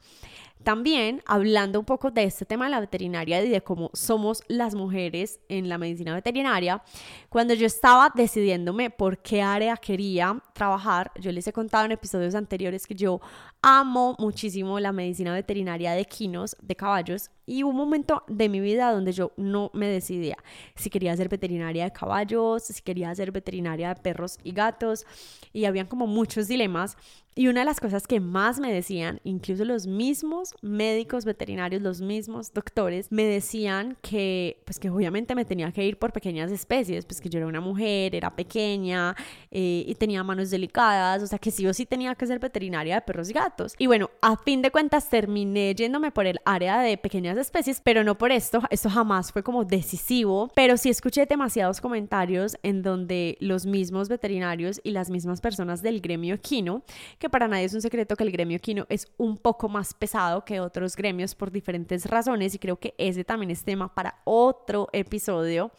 También 0.66 1.22
hablando 1.28 1.80
un 1.80 1.86
poco 1.86 2.10
de 2.10 2.24
este 2.24 2.44
tema 2.44 2.66
de 2.66 2.72
la 2.72 2.80
veterinaria 2.80 3.44
y 3.44 3.50
de 3.50 3.62
cómo 3.62 3.92
somos 3.94 4.42
las 4.48 4.74
mujeres 4.74 5.40
en 5.48 5.70
la 5.70 5.78
medicina 5.78 6.16
veterinaria, 6.16 6.82
cuando 7.30 7.54
yo 7.54 7.68
estaba 7.68 8.12
decidiéndome 8.16 8.90
por 8.90 9.20
qué 9.20 9.44
área 9.44 9.78
quería 9.78 10.42
trabajar, 10.56 11.12
yo 11.20 11.32
les 11.32 11.46
he 11.46 11.54
contado 11.54 11.86
en 11.86 11.92
episodios 11.92 12.34
anteriores 12.34 12.88
que 12.88 12.96
yo 12.96 13.22
amo 13.62 14.16
muchísimo 14.18 14.80
la 14.80 14.92
medicina 14.92 15.36
veterinaria 15.36 15.92
de 15.92 16.06
quinos, 16.06 16.58
de 16.60 16.76
caballos, 16.76 17.30
y 17.46 17.64
hubo 17.64 17.70
un 17.70 17.78
momento 17.78 18.24
de 18.28 18.50
mi 18.50 18.60
vida 18.60 18.92
donde 18.92 19.12
yo 19.12 19.34
no 19.38 19.70
me 19.74 19.88
decidía 19.88 20.38
si 20.76 20.90
quería 20.90 21.16
ser 21.16 21.30
veterinaria 21.30 21.84
de 21.84 21.92
caballos, 21.92 22.64
si 22.64 22.82
quería 22.82 23.14
ser 23.14 23.32
veterinaria 23.32 23.90
de 23.90 24.02
perros 24.02 24.40
y 24.44 24.52
gatos, 24.52 25.06
y 25.54 25.66
habían 25.66 25.86
como 25.86 26.08
muchos 26.08 26.48
dilemas. 26.48 26.98
Y 27.38 27.50
una 27.50 27.60
de 27.60 27.66
las 27.66 27.82
cosas 27.82 28.08
que 28.08 28.22
más 28.22 28.62
me 28.62 28.72
decían, 28.72 29.20
incluso 29.26 29.66
los 29.66 29.88
mismos 29.88 30.56
médicos 30.62 31.26
veterinarios, 31.26 31.82
los 31.82 32.00
mismos 32.00 32.54
doctores, 32.54 33.12
me 33.12 33.26
decían 33.26 33.98
que, 34.02 34.62
pues 34.64 34.80
que 34.80 34.90
obviamente 34.90 35.36
me 35.36 35.44
tenía 35.44 35.70
que 35.74 35.84
ir 35.84 36.00
por 36.00 36.14
pequeñas 36.14 36.50
especies, 36.50 37.06
pues 37.06 37.20
que 37.20 37.28
yo 37.28 37.40
era 37.40 37.48
una 37.48 37.60
mujer, 37.60 38.16
era 38.16 38.34
pequeña 38.34 39.18
eh, 39.52 39.84
y 39.86 39.96
tenía 39.96 40.24
manos 40.24 40.50
delicadas, 40.50 41.24
o 41.24 41.28
sea 41.28 41.38
que 41.38 41.52
sí 41.52 41.68
o 41.68 41.74
sí 41.74 41.86
tenía 41.86 42.16
que 42.16 42.26
ser 42.26 42.40
veterinaria 42.40 42.96
de 42.96 43.02
perros 43.02 43.30
y 43.30 43.34
gatos. 43.34 43.76
Y 43.78 43.88
bueno, 43.88 44.12
a 44.22 44.38
fin 44.38 44.62
de 44.62 44.72
cuentas 44.72 45.10
terminé 45.10 45.76
yéndome 45.76 46.12
por 46.12 46.28
el 46.28 46.40
área 46.46 46.80
de 46.80 46.98
pequeñas 46.98 47.38
especies, 47.38 47.82
pero 47.84 48.06
no 48.06 48.18
por 48.18 48.32
esto, 48.32 48.62
esto 48.70 48.90
jamás 48.90 49.34
fue 49.34 49.44
como 49.44 49.66
decisivo, 49.66 50.50
pero 50.56 50.78
sí 50.78 50.90
escuché 50.90 51.26
demasiados 51.26 51.82
comentarios 51.82 52.56
en 52.64 52.82
donde 52.82 53.36
los 53.42 53.66
mismos 53.66 54.08
veterinarios 54.08 54.80
y 54.86 54.92
las 54.92 55.10
mismas 55.10 55.42
personas 55.42 55.82
del 55.82 56.00
gremio 56.00 56.36
equino, 56.36 56.82
que 57.20 57.25
para 57.30 57.48
nadie 57.48 57.66
es 57.66 57.74
un 57.74 57.82
secreto 57.82 58.16
que 58.16 58.24
el 58.24 58.32
gremio 58.32 58.58
equino 58.58 58.86
es 58.90 59.08
un 59.18 59.38
poco 59.38 59.70
más 59.70 59.94
pesado 59.94 60.44
que 60.46 60.60
otros 60.60 60.96
gremios 60.96 61.36
por 61.36 61.52
diferentes 61.52 62.06
razones 62.06 62.56
y 62.56 62.60
creo 62.60 62.80
que 62.80 62.94
ese 62.98 63.24
también 63.24 63.52
es 63.52 63.64
tema 63.64 63.94
para 63.94 64.22
otro 64.24 64.90
episodio. 64.94 65.72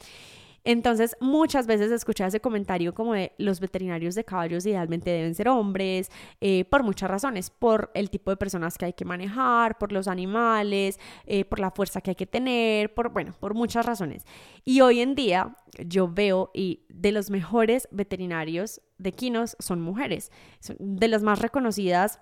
Entonces, 0.66 1.16
muchas 1.20 1.68
veces 1.68 1.92
escuché 1.92 2.26
ese 2.26 2.40
comentario 2.40 2.92
como 2.92 3.14
de 3.14 3.30
los 3.38 3.60
veterinarios 3.60 4.16
de 4.16 4.24
caballos 4.24 4.66
idealmente 4.66 5.10
deben 5.10 5.32
ser 5.36 5.48
hombres, 5.48 6.10
eh, 6.40 6.64
por 6.64 6.82
muchas 6.82 7.08
razones, 7.08 7.50
por 7.50 7.92
el 7.94 8.10
tipo 8.10 8.32
de 8.32 8.36
personas 8.36 8.76
que 8.76 8.86
hay 8.86 8.92
que 8.92 9.04
manejar, 9.04 9.78
por 9.78 9.92
los 9.92 10.08
animales, 10.08 10.98
eh, 11.24 11.44
por 11.44 11.60
la 11.60 11.70
fuerza 11.70 12.00
que 12.00 12.10
hay 12.10 12.14
que 12.16 12.26
tener, 12.26 12.92
por, 12.94 13.10
bueno, 13.12 13.32
por 13.38 13.54
muchas 13.54 13.86
razones. 13.86 14.24
Y 14.64 14.80
hoy 14.80 15.02
en 15.02 15.14
día 15.14 15.56
yo 15.78 16.08
veo 16.12 16.50
y 16.52 16.84
de 16.88 17.12
los 17.12 17.30
mejores 17.30 17.86
veterinarios 17.92 18.80
de 18.98 19.12
quinos 19.12 19.56
son 19.60 19.80
mujeres, 19.80 20.32
de 20.80 21.06
las 21.06 21.22
más 21.22 21.38
reconocidas 21.38 22.18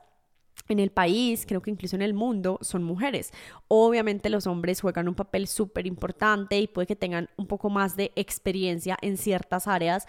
en 0.68 0.79
el 0.79 0.90
país, 0.90 1.44
creo 1.46 1.61
que 1.61 1.70
incluso 1.70 1.96
en 1.96 2.03
el 2.03 2.14
mundo, 2.14 2.59
son 2.62 2.83
mujeres. 2.83 3.33
Obviamente 3.68 4.31
los 4.31 4.46
hombres 4.46 4.81
juegan 4.81 5.09
un 5.09 5.14
papel 5.14 5.46
súper 5.46 5.87
importante 5.87 6.59
y 6.59 6.66
puede 6.66 6.87
que 6.87 6.96
tengan 6.96 7.29
un 7.37 7.46
poco 7.46 7.68
más 7.68 7.96
de 7.96 8.12
experiencia 8.16 8.96
en 9.03 9.18
ciertas 9.18 9.66
áreas, 9.68 10.07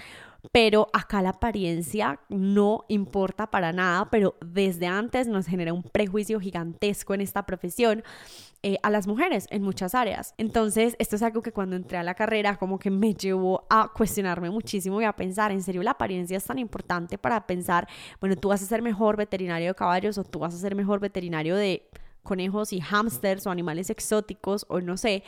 pero 0.52 0.88
acá 0.94 1.22
la 1.22 1.30
apariencia 1.30 2.20
no 2.30 2.86
importa 2.88 3.52
para 3.52 3.74
nada, 3.74 4.10
pero 4.10 4.36
desde 4.46 4.88
antes 4.88 5.28
nos 5.28 5.48
genera 5.48 5.74
un 5.74 5.84
prejuicio 5.84 6.40
gigantesco 6.40 7.14
en 7.14 7.22
esta 7.22 7.46
profesión 7.46 8.04
eh, 8.64 8.78
a 8.82 8.90
las 8.90 9.06
mujeres 9.06 9.48
en 9.52 9.62
muchas 9.62 9.94
áreas. 9.94 10.34
Entonces, 10.38 10.96
esto 10.98 11.16
es 11.16 11.22
algo 11.22 11.42
que 11.44 11.52
cuando 11.52 11.76
entré 11.76 11.98
a 11.98 12.04
la 12.04 12.16
carrera 12.16 12.58
como 12.58 12.80
que 12.80 12.90
me 12.90 13.14
llevó 13.14 13.66
a 13.70 13.92
cuestionarme 13.94 14.50
muchísimo 14.50 15.00
y 15.02 15.06
a 15.06 15.14
pensar, 15.14 15.52
¿en 15.52 15.62
serio 15.62 15.84
la 15.84 15.92
apariencia 15.92 16.38
es 16.38 16.46
tan 16.46 16.58
importante 16.58 17.18
para 17.18 17.46
pensar, 17.46 17.88
bueno, 18.20 18.36
tú 18.36 18.50
vas 18.50 18.64
a 18.64 18.66
ser 18.66 18.82
mejor 18.82 19.18
veterinario 19.18 19.68
de 19.68 19.76
caballos 19.76 20.18
o 20.18 20.24
tú 20.24 20.40
vas 20.40 20.56
a 20.56 20.58
ser 20.58 20.74
mejor 20.74 21.00
veterinario 21.00 21.56
de 21.56 21.88
conejos 22.24 22.74
y 22.74 22.82
hámsters 22.82 23.46
o 23.46 23.52
animales 23.52 23.90
exóticos 23.90 24.66
o 24.68 24.82
no 24.82 24.98
sé, 24.98 25.24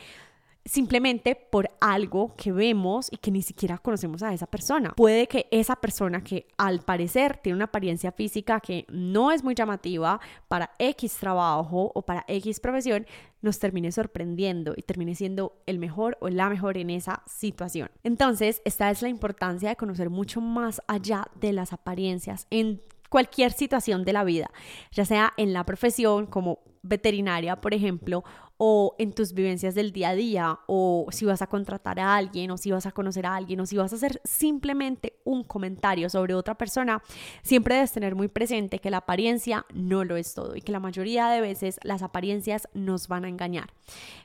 simplemente 0.68 1.34
por 1.34 1.70
algo 1.80 2.34
que 2.36 2.52
vemos 2.52 3.08
y 3.10 3.16
que 3.16 3.30
ni 3.30 3.42
siquiera 3.42 3.78
conocemos 3.78 4.22
a 4.22 4.32
esa 4.32 4.46
persona. 4.46 4.92
Puede 4.96 5.26
que 5.26 5.48
esa 5.50 5.76
persona 5.76 6.22
que 6.22 6.46
al 6.58 6.80
parecer 6.80 7.38
tiene 7.38 7.56
una 7.56 7.64
apariencia 7.64 8.12
física 8.12 8.60
que 8.60 8.84
no 8.88 9.32
es 9.32 9.42
muy 9.42 9.54
llamativa 9.54 10.20
para 10.46 10.70
X 10.78 11.16
trabajo 11.16 11.90
o 11.94 12.02
para 12.02 12.24
X 12.28 12.60
profesión, 12.60 13.06
nos 13.40 13.58
termine 13.58 13.92
sorprendiendo 13.92 14.74
y 14.76 14.82
termine 14.82 15.14
siendo 15.14 15.62
el 15.66 15.78
mejor 15.78 16.18
o 16.20 16.28
la 16.28 16.48
mejor 16.50 16.76
en 16.76 16.90
esa 16.90 17.22
situación. 17.26 17.90
Entonces, 18.02 18.60
esta 18.64 18.90
es 18.90 19.00
la 19.00 19.08
importancia 19.08 19.70
de 19.70 19.76
conocer 19.76 20.10
mucho 20.10 20.40
más 20.40 20.82
allá 20.86 21.28
de 21.40 21.52
las 21.52 21.72
apariencias 21.72 22.46
en 22.50 22.82
cualquier 23.08 23.52
situación 23.52 24.04
de 24.04 24.12
la 24.12 24.24
vida, 24.24 24.50
ya 24.92 25.04
sea 25.04 25.32
en 25.36 25.52
la 25.52 25.64
profesión 25.64 26.26
como 26.26 26.58
veterinaria, 26.82 27.60
por 27.60 27.74
ejemplo, 27.74 28.24
o 28.58 28.96
en 28.98 29.12
tus 29.12 29.32
vivencias 29.32 29.74
del 29.74 29.92
día 29.92 30.10
a 30.10 30.14
día, 30.14 30.58
o 30.66 31.06
si 31.10 31.24
vas 31.24 31.42
a 31.42 31.46
contratar 31.46 32.00
a 32.00 32.16
alguien, 32.16 32.50
o 32.50 32.56
si 32.56 32.72
vas 32.72 32.86
a 32.86 32.92
conocer 32.92 33.24
a 33.24 33.36
alguien, 33.36 33.60
o 33.60 33.66
si 33.66 33.76
vas 33.76 33.92
a 33.92 33.96
hacer 33.96 34.20
simplemente 34.24 35.14
un 35.24 35.44
comentario 35.44 36.10
sobre 36.10 36.34
otra 36.34 36.56
persona, 36.56 37.02
siempre 37.42 37.76
debes 37.76 37.92
tener 37.92 38.16
muy 38.16 38.26
presente 38.26 38.80
que 38.80 38.90
la 38.90 38.98
apariencia 38.98 39.64
no 39.72 40.04
lo 40.04 40.16
es 40.16 40.34
todo 40.34 40.56
y 40.56 40.60
que 40.60 40.72
la 40.72 40.80
mayoría 40.80 41.28
de 41.28 41.40
veces 41.40 41.78
las 41.84 42.02
apariencias 42.02 42.68
nos 42.74 43.06
van 43.06 43.24
a 43.24 43.28
engañar. 43.28 43.72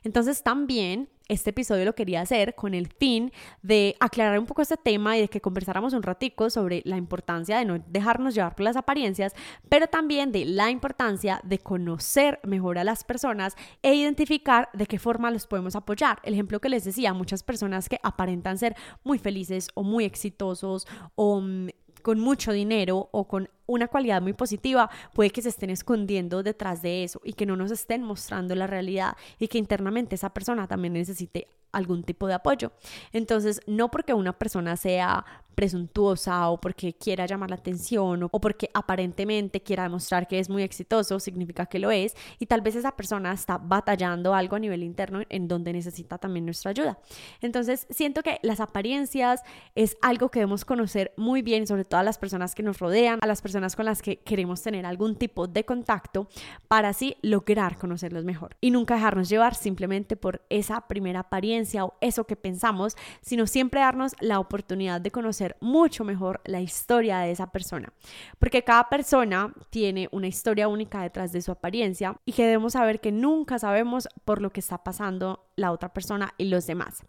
Entonces 0.02 0.42
también 0.42 1.08
este 1.28 1.50
episodio 1.50 1.84
lo 1.84 1.94
quería 1.94 2.20
hacer 2.20 2.54
con 2.54 2.74
el 2.74 2.88
fin 2.88 3.32
de 3.62 3.96
aclarar 4.00 4.38
un 4.38 4.46
poco 4.46 4.62
este 4.62 4.76
tema 4.76 5.16
y 5.16 5.22
de 5.22 5.28
que 5.28 5.40
conversáramos 5.40 5.92
un 5.94 6.02
ratico 6.02 6.50
sobre 6.50 6.82
la 6.84 6.96
importancia 6.96 7.58
de 7.58 7.64
no 7.64 7.78
dejarnos 7.86 8.34
llevar 8.34 8.54
por 8.54 8.64
las 8.64 8.76
apariencias, 8.76 9.34
pero 9.68 9.86
también 9.86 10.32
de 10.32 10.44
la 10.44 10.70
importancia 10.70 11.40
de 11.44 11.58
conocer 11.58 12.40
mejor 12.44 12.78
a 12.78 12.84
las 12.84 13.04
personas 13.04 13.56
e 13.82 13.94
identificar 13.94 14.68
de 14.74 14.86
qué 14.86 14.98
forma 14.98 15.30
los 15.30 15.46
podemos 15.46 15.76
apoyar. 15.76 16.18
El 16.22 16.34
ejemplo 16.34 16.60
que 16.60 16.68
les 16.68 16.84
decía, 16.84 17.14
muchas 17.14 17.42
personas 17.42 17.88
que 17.88 18.00
aparentan 18.02 18.58
ser 18.58 18.76
muy 19.02 19.18
felices 19.18 19.68
o 19.74 19.82
muy 19.82 20.04
exitosos 20.04 20.86
o 21.14 21.40
mm, 21.40 21.68
con 22.02 22.20
mucho 22.20 22.52
dinero 22.52 23.08
o 23.12 23.26
con 23.26 23.48
una 23.66 23.88
cualidad 23.88 24.22
muy 24.22 24.32
positiva, 24.32 24.90
puede 25.12 25.30
que 25.30 25.42
se 25.42 25.48
estén 25.48 25.70
escondiendo 25.70 26.42
detrás 26.42 26.82
de 26.82 27.04
eso 27.04 27.20
y 27.24 27.32
que 27.32 27.46
no 27.46 27.56
nos 27.56 27.70
estén 27.70 28.02
mostrando 28.02 28.54
la 28.54 28.66
realidad 28.66 29.16
y 29.38 29.48
que 29.48 29.58
internamente 29.58 30.14
esa 30.14 30.30
persona 30.30 30.66
también 30.66 30.92
necesite 30.92 31.48
algún 31.74 32.04
tipo 32.04 32.26
de 32.26 32.34
apoyo. 32.34 32.72
Entonces, 33.12 33.60
no 33.66 33.90
porque 33.90 34.14
una 34.14 34.32
persona 34.32 34.76
sea 34.76 35.24
presuntuosa 35.54 36.48
o 36.50 36.60
porque 36.60 36.94
quiera 36.94 37.26
llamar 37.26 37.50
la 37.50 37.56
atención 37.56 38.28
o 38.30 38.40
porque 38.40 38.70
aparentemente 38.74 39.62
quiera 39.62 39.84
demostrar 39.84 40.26
que 40.26 40.40
es 40.40 40.50
muy 40.50 40.62
exitoso, 40.62 41.20
significa 41.20 41.66
que 41.66 41.78
lo 41.78 41.92
es 41.92 42.16
y 42.40 42.46
tal 42.46 42.60
vez 42.60 42.74
esa 42.74 42.96
persona 42.96 43.32
está 43.32 43.58
batallando 43.58 44.34
algo 44.34 44.56
a 44.56 44.58
nivel 44.58 44.82
interno 44.82 45.22
en 45.28 45.46
donde 45.46 45.72
necesita 45.72 46.18
también 46.18 46.44
nuestra 46.44 46.72
ayuda. 46.72 46.98
Entonces, 47.40 47.86
siento 47.90 48.22
que 48.22 48.38
las 48.42 48.58
apariencias 48.58 49.42
es 49.76 49.96
algo 50.02 50.28
que 50.30 50.40
debemos 50.40 50.64
conocer 50.64 51.12
muy 51.16 51.42
bien, 51.42 51.66
sobre 51.66 51.84
todo 51.84 52.00
a 52.00 52.04
las 52.04 52.18
personas 52.18 52.54
que 52.54 52.62
nos 52.62 52.78
rodean, 52.78 53.20
a 53.22 53.26
las 53.26 53.40
personas 53.40 53.53
con 53.76 53.84
las 53.84 54.02
que 54.02 54.18
queremos 54.18 54.62
tener 54.62 54.84
algún 54.84 55.14
tipo 55.14 55.46
de 55.46 55.64
contacto 55.64 56.26
para 56.66 56.88
así 56.88 57.16
lograr 57.22 57.78
conocerlos 57.78 58.24
mejor 58.24 58.56
y 58.60 58.72
nunca 58.72 58.94
dejarnos 58.94 59.28
llevar 59.28 59.54
simplemente 59.54 60.16
por 60.16 60.42
esa 60.50 60.88
primera 60.88 61.20
apariencia 61.20 61.84
o 61.84 61.94
eso 62.00 62.24
que 62.24 62.34
pensamos, 62.34 62.96
sino 63.20 63.46
siempre 63.46 63.80
darnos 63.80 64.16
la 64.20 64.40
oportunidad 64.40 65.00
de 65.00 65.12
conocer 65.12 65.56
mucho 65.60 66.04
mejor 66.04 66.40
la 66.44 66.60
historia 66.60 67.20
de 67.20 67.30
esa 67.30 67.52
persona. 67.52 67.92
Porque 68.40 68.64
cada 68.64 68.88
persona 68.88 69.54
tiene 69.70 70.08
una 70.10 70.26
historia 70.26 70.66
única 70.66 71.02
detrás 71.02 71.30
de 71.30 71.40
su 71.40 71.52
apariencia 71.52 72.16
y 72.24 72.32
que 72.32 72.44
debemos 72.44 72.72
saber 72.72 73.00
que 73.00 73.12
nunca 73.12 73.60
sabemos 73.60 74.08
por 74.24 74.42
lo 74.42 74.50
que 74.50 74.60
está 74.60 74.78
pasando 74.78 75.44
la 75.56 75.70
otra 75.70 75.92
persona 75.92 76.34
y 76.36 76.46
los 76.46 76.66
demás. 76.66 77.04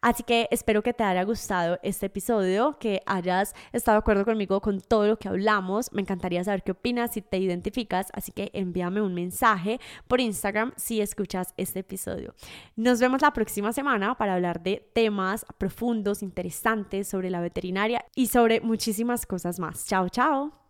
Así 0.00 0.22
que 0.22 0.48
espero 0.50 0.82
que 0.82 0.94
te 0.94 1.04
haya 1.04 1.22
gustado 1.24 1.78
este 1.82 2.06
episodio, 2.06 2.78
que 2.78 3.02
hayas 3.06 3.54
estado 3.72 3.96
de 3.96 4.00
acuerdo 4.00 4.24
conmigo 4.24 4.60
con 4.60 4.80
todo 4.80 5.06
lo 5.06 5.18
que 5.18 5.28
hablamos. 5.28 5.89
Me 5.92 6.02
encantaría 6.02 6.44
saber 6.44 6.62
qué 6.62 6.72
opinas, 6.72 7.12
si 7.12 7.22
te 7.22 7.38
identificas, 7.38 8.08
así 8.12 8.32
que 8.32 8.50
envíame 8.52 9.00
un 9.00 9.14
mensaje 9.14 9.80
por 10.08 10.20
Instagram 10.20 10.72
si 10.76 11.00
escuchas 11.00 11.54
este 11.56 11.80
episodio. 11.80 12.34
Nos 12.76 13.00
vemos 13.00 13.22
la 13.22 13.32
próxima 13.32 13.72
semana 13.72 14.14
para 14.16 14.34
hablar 14.34 14.62
de 14.62 14.88
temas 14.92 15.46
profundos, 15.58 16.22
interesantes 16.22 17.08
sobre 17.08 17.30
la 17.30 17.40
veterinaria 17.40 18.04
y 18.14 18.26
sobre 18.26 18.60
muchísimas 18.60 19.26
cosas 19.26 19.58
más. 19.58 19.86
Chao, 19.86 20.08
chao. 20.08 20.60